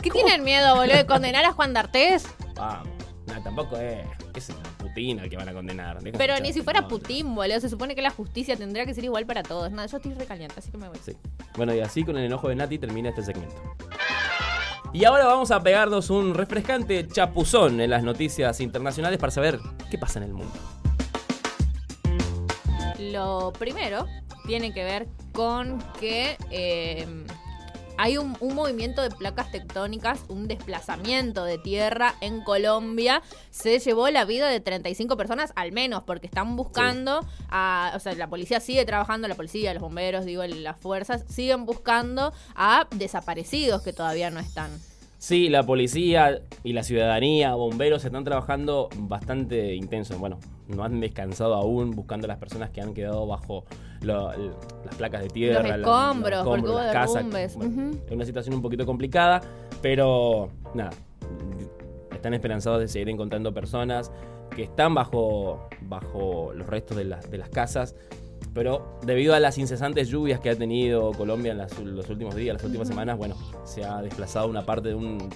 ¿Qué 0.01 0.09
tienen 0.09 0.43
miedo, 0.43 0.75
boludo, 0.75 0.95
de 0.95 1.05
condenar 1.05 1.43
a 1.43 1.51
Juan 1.51 1.73
D'Artés? 1.73 2.27
Vamos. 2.55 2.87
No, 3.27 3.43
tampoco 3.43 3.75
es. 3.77 4.05
Es 4.37 4.51
Putin 4.77 5.19
al 5.19 5.29
que 5.29 5.37
van 5.37 5.49
a 5.49 5.53
condenar. 5.53 6.01
Deja 6.01 6.17
Pero 6.17 6.39
ni 6.39 6.53
si 6.53 6.61
fuera 6.61 6.81
No, 6.81 6.87
Putin, 6.87 7.33
boludo. 7.33 7.59
Se 7.59 7.69
supone 7.69 7.95
que 7.95 8.01
la 8.01 8.11
justicia 8.11 8.55
tendría 8.55 8.85
que 8.85 8.93
ser 8.93 9.03
igual 9.03 9.25
para 9.25 9.43
todos. 9.43 9.71
Nada, 9.71 9.87
yo 9.87 9.97
estoy 9.97 10.13
recaliente, 10.13 10.55
así 10.57 10.69
que 10.69 10.77
me 10.77 10.87
voy. 10.87 10.97
Sí. 11.03 11.13
Bueno, 11.55 11.73
y 11.73 11.79
así 11.79 12.03
con 12.03 12.17
el 12.17 12.25
enojo 12.25 12.49
de 12.49 12.55
Nati 12.55 12.77
termina 12.77 13.09
este 13.09 13.23
segmento. 13.23 13.55
Y 14.93 15.05
ahora 15.05 15.25
vamos 15.25 15.51
a 15.51 15.61
pegarnos 15.61 16.09
un 16.09 16.33
refrescante 16.33 17.07
chapuzón 17.07 17.81
en 17.81 17.89
las 17.89 18.03
noticias 18.03 18.61
internacionales 18.61 19.19
para 19.19 19.31
saber 19.31 19.59
qué 19.89 19.97
pasa 19.97 20.19
en 20.19 20.25
el 20.25 20.33
mundo. 20.33 20.53
Lo 22.99 23.51
primero 23.57 24.05
tiene 24.45 24.73
que 24.73 24.83
ver 24.83 25.07
con 25.33 25.79
que 25.99 26.37
eh, 26.51 27.05
hay 27.97 28.17
un, 28.17 28.37
un 28.39 28.55
movimiento 28.55 29.01
de 29.01 29.09
placas 29.09 29.51
tectónicas, 29.51 30.21
un 30.27 30.47
desplazamiento 30.47 31.43
de 31.43 31.57
tierra 31.57 32.15
en 32.21 32.41
Colombia. 32.43 33.21
Se 33.51 33.79
llevó 33.79 34.09
la 34.09 34.25
vida 34.25 34.49
de 34.49 34.59
35 34.59 35.17
personas 35.17 35.53
al 35.55 35.71
menos, 35.71 36.03
porque 36.03 36.27
están 36.27 36.55
buscando 36.55 37.25
a. 37.49 37.93
O 37.95 37.99
sea, 37.99 38.13
la 38.13 38.27
policía 38.27 38.59
sigue 38.59 38.85
trabajando, 38.85 39.27
la 39.27 39.35
policía, 39.35 39.73
los 39.73 39.81
bomberos, 39.81 40.25
digo, 40.25 40.45
las 40.45 40.77
fuerzas, 40.77 41.23
siguen 41.29 41.65
buscando 41.65 42.33
a 42.55 42.87
desaparecidos 42.91 43.81
que 43.81 43.93
todavía 43.93 44.29
no 44.29 44.39
están. 44.39 44.71
Sí, 45.19 45.49
la 45.49 45.63
policía 45.63 46.41
y 46.63 46.73
la 46.73 46.83
ciudadanía, 46.83 47.55
bomberos 47.55 48.05
están 48.05 48.23
trabajando 48.23 48.87
bastante 48.97 49.73
intenso. 49.73 50.17
Bueno, 50.19 50.39
no 50.67 50.83
han 50.83 50.99
descansado 50.99 51.55
aún 51.55 51.91
buscando 51.91 52.25
a 52.25 52.27
las 52.27 52.37
personas 52.37 52.69
que 52.69 52.81
han 52.81 52.93
quedado 52.93 53.25
bajo 53.25 53.65
lo- 54.01 54.31
las 54.85 54.95
placas 54.95 55.23
de 55.23 55.29
tierra, 55.29 55.75
Los 55.77 55.87
escombros, 56.45 56.75
las 56.75 56.93
casas. 56.93 57.23
Es 58.05 58.11
una 58.11 58.25
situación 58.25 58.55
un 58.55 58.61
poquito 58.61 58.85
complicada, 58.85 59.41
pero 59.81 60.49
nada, 60.75 60.91
están 62.13 62.35
esperanzados 62.35 62.79
de 62.81 62.87
seguir 62.87 63.09
encontrando 63.09 63.51
personas 63.53 64.11
que 64.55 64.63
están 64.63 64.93
bajo, 64.93 65.67
bajo 65.81 66.51
los 66.53 66.67
restos 66.67 66.95
de 66.95 67.05
las, 67.05 67.29
de 67.31 67.37
las 67.39 67.49
casas. 67.49 67.95
Pero 68.57 68.97
debido 69.03 69.35
a 69.35 69.39
las 69.39 69.59
incesantes 69.59 70.09
lluvias 70.09 70.39
que 70.39 70.49
ha 70.49 70.55
tenido 70.55 71.11
Colombia 71.11 71.51
en 71.51 71.59
las- 71.59 71.77
los 71.77 72.09
últimos 72.09 72.33
días, 72.35 72.55
las 72.55 72.63
últimas 72.63 72.87
semanas, 72.87 73.15
bueno, 73.15 73.35
se 73.65 73.85
ha 73.85 74.01
desplazado 74.01 74.47
una 74.47 74.65
parte 74.65 74.89
de 74.89 74.95
un 74.95 75.29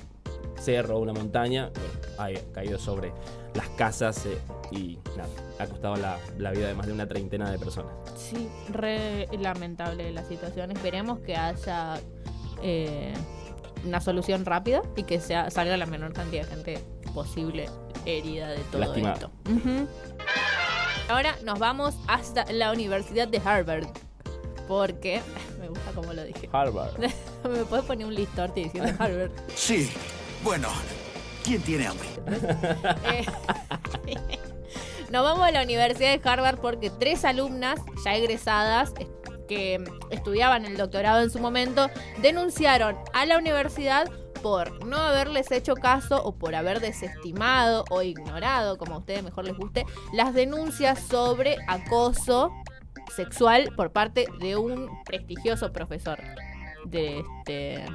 cerro, 0.60 0.98
una 0.98 1.14
montaña, 1.14 1.70
bueno, 2.18 2.40
ha 2.40 2.52
caído 2.52 2.80
sobre 2.80 3.12
las 3.54 3.70
casas 3.70 4.26
eh, 4.26 4.40
y 4.72 4.98
nada, 5.16 5.30
ha 5.60 5.68
costado 5.68 5.98
la, 5.98 6.18
la 6.40 6.50
vida 6.50 6.68
de 6.68 6.74
más 6.74 6.88
de 6.88 6.94
una 6.94 7.08
treintena 7.08 7.52
de 7.52 7.60
personas. 7.60 7.94
Sí, 8.16 8.50
re 8.72 9.28
lamentable 9.40 10.12
la 10.12 10.24
situación. 10.24 10.72
Esperemos 10.72 11.20
que 11.20 11.36
haya 11.36 12.00
eh, 12.64 13.14
una 13.86 14.02
solución 14.02 14.46
rápida 14.46 14.82
y 14.96 15.04
que 15.04 15.20
sea, 15.20 15.52
salga 15.52 15.78
la 15.78 15.86
menor 15.86 16.12
cantidad 16.14 16.42
de 16.46 16.50
gente 16.50 16.80
posible 17.14 17.70
herida 18.04 18.50
de 18.50 18.58
todo 18.72 18.80
Lastimada. 18.82 19.14
esto. 19.14 19.32
Ujú. 19.48 19.88
Ahora 21.10 21.36
nos 21.44 21.60
vamos 21.60 21.96
hasta 22.08 22.46
la 22.52 22.72
Universidad 22.72 23.28
de 23.28 23.42
Harvard. 23.44 23.88
Porque 24.68 25.22
me 25.60 25.68
gusta 25.68 25.92
cómo 25.94 26.14
lo 26.14 26.24
dije. 26.24 26.50
Harvard. 26.52 26.98
¿Me 27.50 27.66
puedes 27.66 27.86
poner 27.86 28.06
un 28.08 28.16
listorte 28.16 28.62
diciendo 28.62 28.92
Harvard? 29.00 29.32
Sí. 29.56 29.92
Bueno, 30.44 30.70
¿quién 31.44 31.62
tiene 31.62 31.88
hambre? 31.88 32.08
Eh, 34.08 34.18
Nos 35.10 35.24
vamos 35.24 35.46
a 35.46 35.52
la 35.52 35.62
Universidad 35.64 36.18
de 36.18 36.30
Harvard 36.30 36.60
porque 36.60 36.90
tres 36.90 37.26
alumnas 37.26 37.80
ya 38.06 38.16
egresadas 38.16 38.94
eh, 39.00 39.08
que 39.48 39.84
estudiaban 40.10 40.66
el 40.66 40.78
doctorado 40.78 41.22
en 41.22 41.30
su 41.30 41.40
momento 41.40 41.90
denunciaron 42.22 42.96
a 43.14 43.26
la 43.26 43.38
universidad 43.38 44.10
por 44.42 44.86
no 44.86 44.98
haberles 44.98 45.52
hecho 45.52 45.76
caso 45.76 46.22
o 46.24 46.34
por 46.36 46.56
haber 46.56 46.80
desestimado 46.80 47.86
o 47.90 48.02
ignorado, 48.02 48.78
como 48.78 48.96
a 48.96 48.98
ustedes 49.00 49.24
mejor 49.24 49.46
les 49.46 49.58
guste, 49.58 49.86
las 50.14 50.34
denuncias 50.34 51.00
sobre 51.00 51.58
acoso 51.68 52.52
sexual 53.16 53.70
por 53.76 53.92
parte 53.92 54.28
de 54.40 54.56
un 54.56 54.90
prestigioso 55.04 55.72
profesor 55.74 56.20
de 56.86 57.20
este 57.20 57.86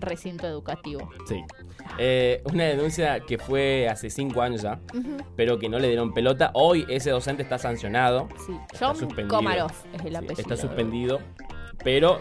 recinto 0.00 0.46
educativo. 0.46 1.08
Sí. 1.26 1.42
Eh, 1.98 2.42
una 2.52 2.64
denuncia 2.64 3.20
que 3.20 3.38
fue 3.38 3.88
hace 3.88 4.10
cinco 4.10 4.42
años 4.42 4.62
ya, 4.62 4.80
pero 5.36 5.58
que 5.58 5.68
no 5.68 5.78
le 5.78 5.88
dieron 5.88 6.12
pelota. 6.12 6.50
Hoy 6.54 6.84
ese 6.88 7.10
docente 7.10 7.42
está 7.42 7.58
sancionado. 7.58 8.28
Sí, 8.46 8.52
Está 8.72 8.88
John 8.88 8.96
suspendido. 8.96 9.28
Komarov 9.36 9.70
es 9.94 10.00
el 10.04 10.10
Sí, 10.10 10.16
apellido. 10.16 10.40
está 10.40 10.56
suspendido, 10.56 11.20
pero 11.82 12.20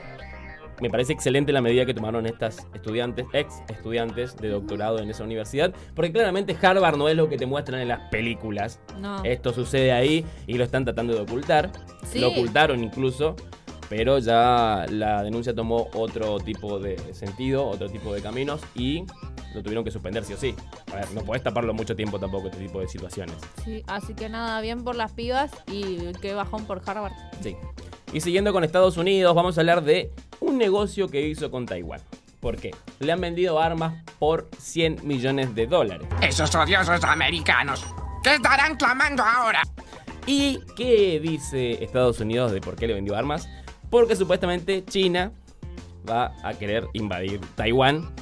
me 0.81 0.89
parece 0.89 1.13
excelente 1.13 1.51
la 1.51 1.61
medida 1.61 1.85
que 1.85 1.93
tomaron 1.93 2.25
estas 2.25 2.67
estudiantes, 2.73 3.25
ex 3.33 3.61
estudiantes 3.69 4.35
de 4.37 4.49
doctorado 4.49 4.99
en 4.99 5.09
esa 5.09 5.23
universidad, 5.23 5.73
porque 5.95 6.11
claramente 6.11 6.55
Harvard 6.61 6.97
no 6.97 7.09
es 7.09 7.15
lo 7.15 7.29
que 7.29 7.37
te 7.37 7.45
muestran 7.45 7.81
en 7.81 7.87
las 7.87 8.09
películas. 8.09 8.79
No. 8.99 9.23
Esto 9.23 9.53
sucede 9.53 9.91
ahí 9.91 10.25
y 10.47 10.55
lo 10.55 10.63
están 10.63 10.85
tratando 10.85 11.13
de 11.13 11.21
ocultar. 11.21 11.71
Sí. 12.05 12.19
Lo 12.19 12.29
ocultaron 12.29 12.83
incluso, 12.83 13.35
pero 13.89 14.19
ya 14.19 14.85
la 14.89 15.23
denuncia 15.23 15.53
tomó 15.53 15.89
otro 15.93 16.39
tipo 16.39 16.79
de 16.79 16.97
sentido, 17.13 17.67
otro 17.67 17.89
tipo 17.89 18.13
de 18.13 18.21
caminos 18.21 18.61
y 18.75 19.03
lo 19.53 19.61
tuvieron 19.61 19.83
que 19.83 19.91
suspender 19.91 20.23
sí 20.23 20.33
o 20.33 20.37
sí. 20.37 20.55
A 20.91 20.95
ver, 20.97 21.11
no 21.11 21.21
podés 21.21 21.43
taparlo 21.43 21.73
mucho 21.73 21.95
tiempo 21.95 22.19
tampoco 22.19 22.47
este 22.47 22.59
tipo 22.59 22.79
de 22.79 22.87
situaciones. 22.87 23.35
Sí, 23.63 23.83
así 23.87 24.13
que 24.13 24.29
nada, 24.29 24.59
bien 24.61 24.83
por 24.83 24.95
las 24.95 25.11
pibas 25.11 25.51
y 25.67 26.11
qué 26.21 26.33
bajón 26.33 26.65
por 26.65 26.81
Harvard. 26.85 27.13
Sí. 27.41 27.55
Y 28.11 28.21
siguiendo 28.21 28.53
con 28.53 28.63
Estados 28.63 28.97
Unidos, 28.97 29.33
vamos 29.33 29.57
a 29.57 29.61
hablar 29.61 29.83
de 29.83 30.11
un 30.39 30.57
negocio 30.57 31.07
que 31.07 31.27
hizo 31.27 31.49
con 31.49 31.65
Taiwán. 31.65 32.01
¿Por 32.39 32.57
qué? 32.57 32.71
Le 32.99 33.11
han 33.11 33.21
vendido 33.21 33.59
armas 33.59 34.03
por 34.19 34.49
100 34.59 35.07
millones 35.07 35.55
de 35.55 35.65
dólares. 35.65 36.07
Esos 36.21 36.53
odiosos 36.53 37.03
americanos. 37.03 37.85
¿Qué 38.23 38.35
estarán 38.35 38.75
clamando 38.75 39.23
ahora? 39.23 39.61
¿Y 40.25 40.59
qué 40.75 41.19
dice 41.21 41.83
Estados 41.83 42.19
Unidos 42.19 42.51
de 42.51 42.61
por 42.61 42.75
qué 42.75 42.87
le 42.87 42.93
vendió 42.93 43.15
armas? 43.15 43.49
Porque 43.89 44.15
supuestamente 44.15 44.83
China 44.85 45.31
va 46.09 46.33
a 46.43 46.53
querer 46.53 46.87
invadir 46.93 47.39
Taiwán 47.55 48.13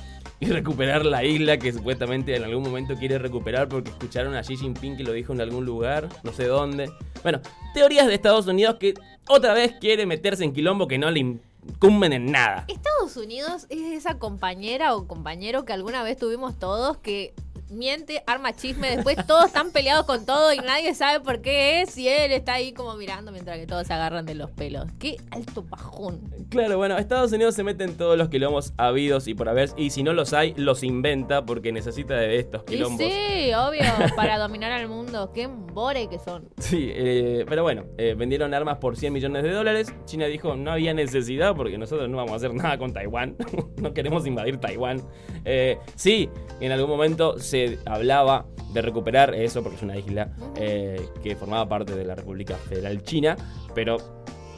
y 0.42 0.48
recuperar 0.48 1.06
la 1.06 1.24
isla 1.24 1.58
que 1.58 1.72
supuestamente 1.72 2.36
en 2.36 2.44
algún 2.44 2.64
momento 2.64 2.96
quiere 2.96 3.20
recuperar 3.20 3.70
porque 3.70 3.92
escucharon 3.92 4.36
a 4.36 4.42
Xi 4.42 4.58
Jinping 4.58 4.98
que 4.98 5.04
lo 5.04 5.14
dijo 5.14 5.34
en 5.34 5.40
algún 5.40 5.66
lugar, 5.66 6.10
no 6.24 6.34
sé 6.34 6.48
dónde. 6.48 6.92
Bueno, 7.22 7.42
teorías 7.76 8.08
de 8.08 8.16
Estados 8.16 8.48
Unidos 8.48 8.78
que 8.80 8.96
otra 9.30 9.54
vez 9.54 9.74
quiere 9.80 10.08
meterse 10.08 10.44
en 10.44 10.52
quilombo 10.52 10.88
que 10.88 10.98
no 10.98 11.12
le 11.12 11.20
incumben 11.20 12.12
en 12.12 12.32
nada. 12.32 12.66
Estados 12.68 13.16
Unidos 13.18 13.68
es 13.70 13.82
esa 13.94 14.18
compañera 14.18 14.96
o 14.96 15.08
compañero 15.08 15.64
que 15.64 15.74
alguna 15.74 16.02
vez 16.02 16.18
tuvimos 16.18 16.58
todos 16.58 16.98
que 16.98 17.36
miente, 17.72 18.24
arma 18.28 18.56
chisme, 18.56 18.96
después 18.96 19.18
todos 19.28 19.46
están 19.46 19.72
peleados 19.72 20.06
con 20.06 20.26
todo 20.26 20.54
y 20.54 20.60
nadie 20.60 20.94
sabe 20.94 21.20
por 21.24 21.42
qué 21.42 21.82
es 21.82 21.98
y 21.98 22.08
él 22.08 22.32
está 22.32 22.54
ahí 22.54 22.74
como 22.74 22.96
mirando 22.96 23.32
mientras 23.32 23.58
que 23.58 23.66
todos 23.68 23.88
se 23.88 23.94
agarran 23.94 24.26
de 24.26 24.36
los 24.36 24.52
pelos. 24.52 24.86
Qué 25.00 25.18
alto 25.32 25.64
pajón. 25.66 26.22
Claro, 26.50 26.78
bueno, 26.78 26.98
Estados 26.98 27.32
Unidos 27.32 27.56
se 27.56 27.64
mete 27.64 27.84
en 27.84 27.96
todos 27.96 28.18
los 28.18 28.30
quilombos 28.30 28.74
habidos 28.78 29.28
y 29.28 29.34
por 29.34 29.50
haber, 29.50 29.70
y 29.78 29.90
si 29.92 30.04
no 30.04 30.14
los 30.14 30.34
hay, 30.34 30.54
los 30.58 30.84
inventa 30.84 31.46
porque 31.46 31.72
necesita 31.72 32.16
de 32.16 32.40
estos 32.40 32.64
Y 32.64 32.74
quilombos. 32.74 33.00
sí, 33.00 33.54
obvio, 33.54 33.82
para 34.16 34.38
dominar 34.38 34.72
al 34.72 34.88
mundo. 34.88 35.32
Qué 35.34 35.44
embore 35.44 36.08
que 36.10 36.20
son. 36.20 36.50
Sí, 36.58 36.90
eh, 36.94 37.46
pero 37.48 37.64
bueno, 37.64 37.86
eh, 37.98 38.16
vendieron 38.18 38.54
armas 38.54 38.78
por 38.78 38.98
100 38.98 39.14
millones 39.14 39.44
de 39.44 39.52
dólares. 39.52 39.94
China 40.06 40.26
dijo 40.26 40.56
no 40.56 40.72
había 40.72 40.94
necesidad 40.94 41.56
porque 41.56 41.78
nosotros 41.78 42.10
no 42.10 42.18
vamos 42.18 42.34
a 42.34 42.36
hacer 42.36 42.54
nada 42.54 42.78
con 42.78 42.94
Taiwán. 42.94 43.36
no 43.78 43.94
queremos 43.94 44.26
invadir 44.28 44.58
Taiwán. 44.58 45.02
Eh, 45.46 45.78
sí, 45.96 46.30
en 46.60 46.72
algún 46.72 46.90
momento 46.90 47.40
se 47.40 47.61
hablaba 47.86 48.46
de 48.74 48.82
recuperar 48.82 49.34
eso 49.36 49.62
porque 49.62 49.78
es 49.78 49.84
una 49.84 49.98
isla 49.98 50.30
eh, 50.56 51.10
que 51.22 51.36
formaba 51.36 51.68
parte 51.68 51.96
de 51.96 52.06
la 52.06 52.16
República 52.16 52.56
Federal 52.56 53.04
China, 53.04 53.36
pero 53.76 53.98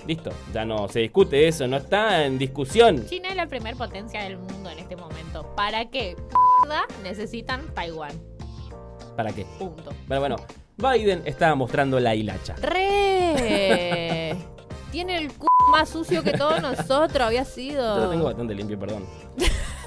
listo, 0.07 0.31
ya 0.53 0.65
no 0.65 0.87
se 0.87 0.99
discute 0.99 1.47
eso, 1.47 1.67
no 1.67 1.77
está 1.77 2.25
en 2.25 2.37
discusión. 2.37 3.05
China 3.07 3.29
es 3.29 3.35
la 3.35 3.47
primer 3.47 3.75
potencia 3.75 4.23
del 4.23 4.37
mundo 4.37 4.69
en 4.69 4.79
este 4.79 4.95
momento. 4.95 5.53
¿Para 5.55 5.89
qué? 5.89 6.15
necesitan 7.03 7.61
Taiwán. 7.73 8.11
¿Para 9.15 9.31
qué? 9.31 9.45
Punto. 9.59 9.91
Bueno, 10.07 10.21
bueno, 10.21 10.35
Biden 10.77 11.21
estaba 11.25 11.55
mostrando 11.55 11.99
la 11.99 12.15
hilacha. 12.15 12.55
¡Re! 12.55 14.35
Tiene 14.91 15.17
el 15.17 15.31
c 15.31 15.37
más 15.71 15.89
sucio 15.89 16.23
que 16.23 16.33
todos 16.33 16.61
nosotros, 16.61 17.21
había 17.21 17.45
sido. 17.45 17.95
Yo 17.97 18.03
lo 18.05 18.09
tengo 18.11 18.25
bastante 18.25 18.55
limpio, 18.55 18.79
perdón. 18.79 19.05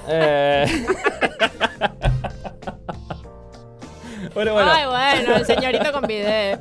Eh, 0.09 0.65
bueno, 4.37 4.53
bueno. 4.53 4.70
Ay, 4.70 4.87
bueno, 4.87 5.37
el 5.37 5.46
señorito 5.46 5.92
con 5.92 6.07
video. 6.07 6.59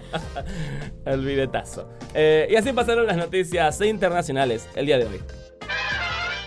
El 1.06 1.26
bidetazo. 1.26 1.90
Eh, 2.14 2.48
y 2.50 2.56
así 2.56 2.72
pasaron 2.72 3.06
las 3.06 3.18
noticias 3.18 3.80
internacionales 3.82 4.68
el 4.76 4.86
día 4.86 4.98
de 4.98 5.06
hoy. 5.06 5.22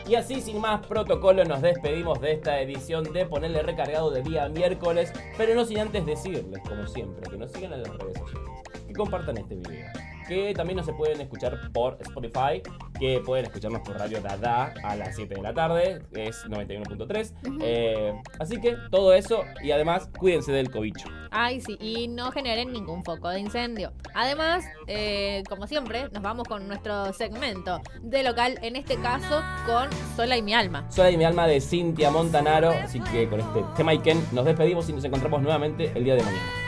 Y 0.09 0.15
así, 0.15 0.41
sin 0.41 0.59
más 0.59 0.87
protocolo, 0.87 1.45
nos 1.45 1.61
despedimos 1.61 2.19
de 2.23 2.33
esta 2.33 2.59
edición 2.61 3.13
de 3.13 3.27
Ponerle 3.27 3.63
Recargado 3.63 4.11
de 4.11 4.23
día 4.23 4.49
miércoles. 4.49 5.13
Pero 5.37 5.55
no 5.55 5.67
sin 5.67 5.81
antes 5.81 6.07
decirles, 6.07 6.63
como 6.67 6.87
siempre, 6.87 7.29
que 7.31 7.37
nos 7.37 7.53
sigan 7.53 7.75
en 7.75 7.83
las 7.83 7.93
redes 7.99 8.19
sociales. 8.19 8.51
Compartan 8.99 9.39
este 9.39 9.55
video. 9.55 9.87
Que 10.27 10.53
también 10.55 10.77
nos 10.77 10.85
se 10.85 10.93
pueden 10.93 11.21
escuchar 11.21 11.57
por 11.73 11.97
Spotify. 12.01 12.61
Que 12.99 13.23
pueden 13.25 13.47
escucharnos 13.47 13.81
por 13.81 13.97
Radio 13.97 14.21
Dada 14.21 14.75
a 14.83 14.97
las 14.97 15.17
7 15.17 15.37
de 15.37 15.41
la 15.41 15.55
tarde. 15.55 16.03
Es 16.13 16.45
91.3. 16.47 17.33
Eh, 17.63 18.13
así 18.39 18.61
que 18.61 18.77
todo 18.91 19.15
eso. 19.15 19.45
Y 19.63 19.71
además, 19.71 20.11
cuídense 20.19 20.53
del 20.53 20.71
cobicho. 20.71 21.09
Ay, 21.31 21.61
sí, 21.61 21.79
y 21.81 22.09
no 22.09 22.31
generen 22.33 22.73
ningún 22.73 23.05
foco 23.05 23.29
de 23.29 23.41
incendio. 23.41 23.93
Además, 24.15 24.65
eh, 24.87 25.45
como 25.49 25.67
siempre, 25.67 26.09
nos 26.11 26.23
vamos 26.23 26.49
con 26.49 26.67
nuestro 26.67 27.13
segmento 27.13 27.81
de 28.03 28.23
local, 28.23 28.59
en 28.63 28.77
este 28.77 28.97
caso 28.97 29.43
con 29.65 29.89
Sola 30.17 30.37
y 30.37 30.43
mi 30.43 30.55
alma. 30.55 30.91
Soy 30.91 31.17
mi 31.17 31.25
alma 31.25 31.47
de 31.47 31.61
Cintia 31.61 32.11
Montanaro. 32.11 32.71
Así 32.71 33.01
que 33.01 33.29
con 33.29 33.41
este 33.41 33.65
tema 33.77 33.95
y 33.95 33.99
Ken 34.01 34.21
nos 34.33 34.45
despedimos 34.45 34.89
y 34.89 34.93
nos 34.93 35.05
encontramos 35.05 35.41
nuevamente 35.41 35.93
el 35.95 36.05
día 36.05 36.17
de 36.17 36.23
mañana. 36.23 36.68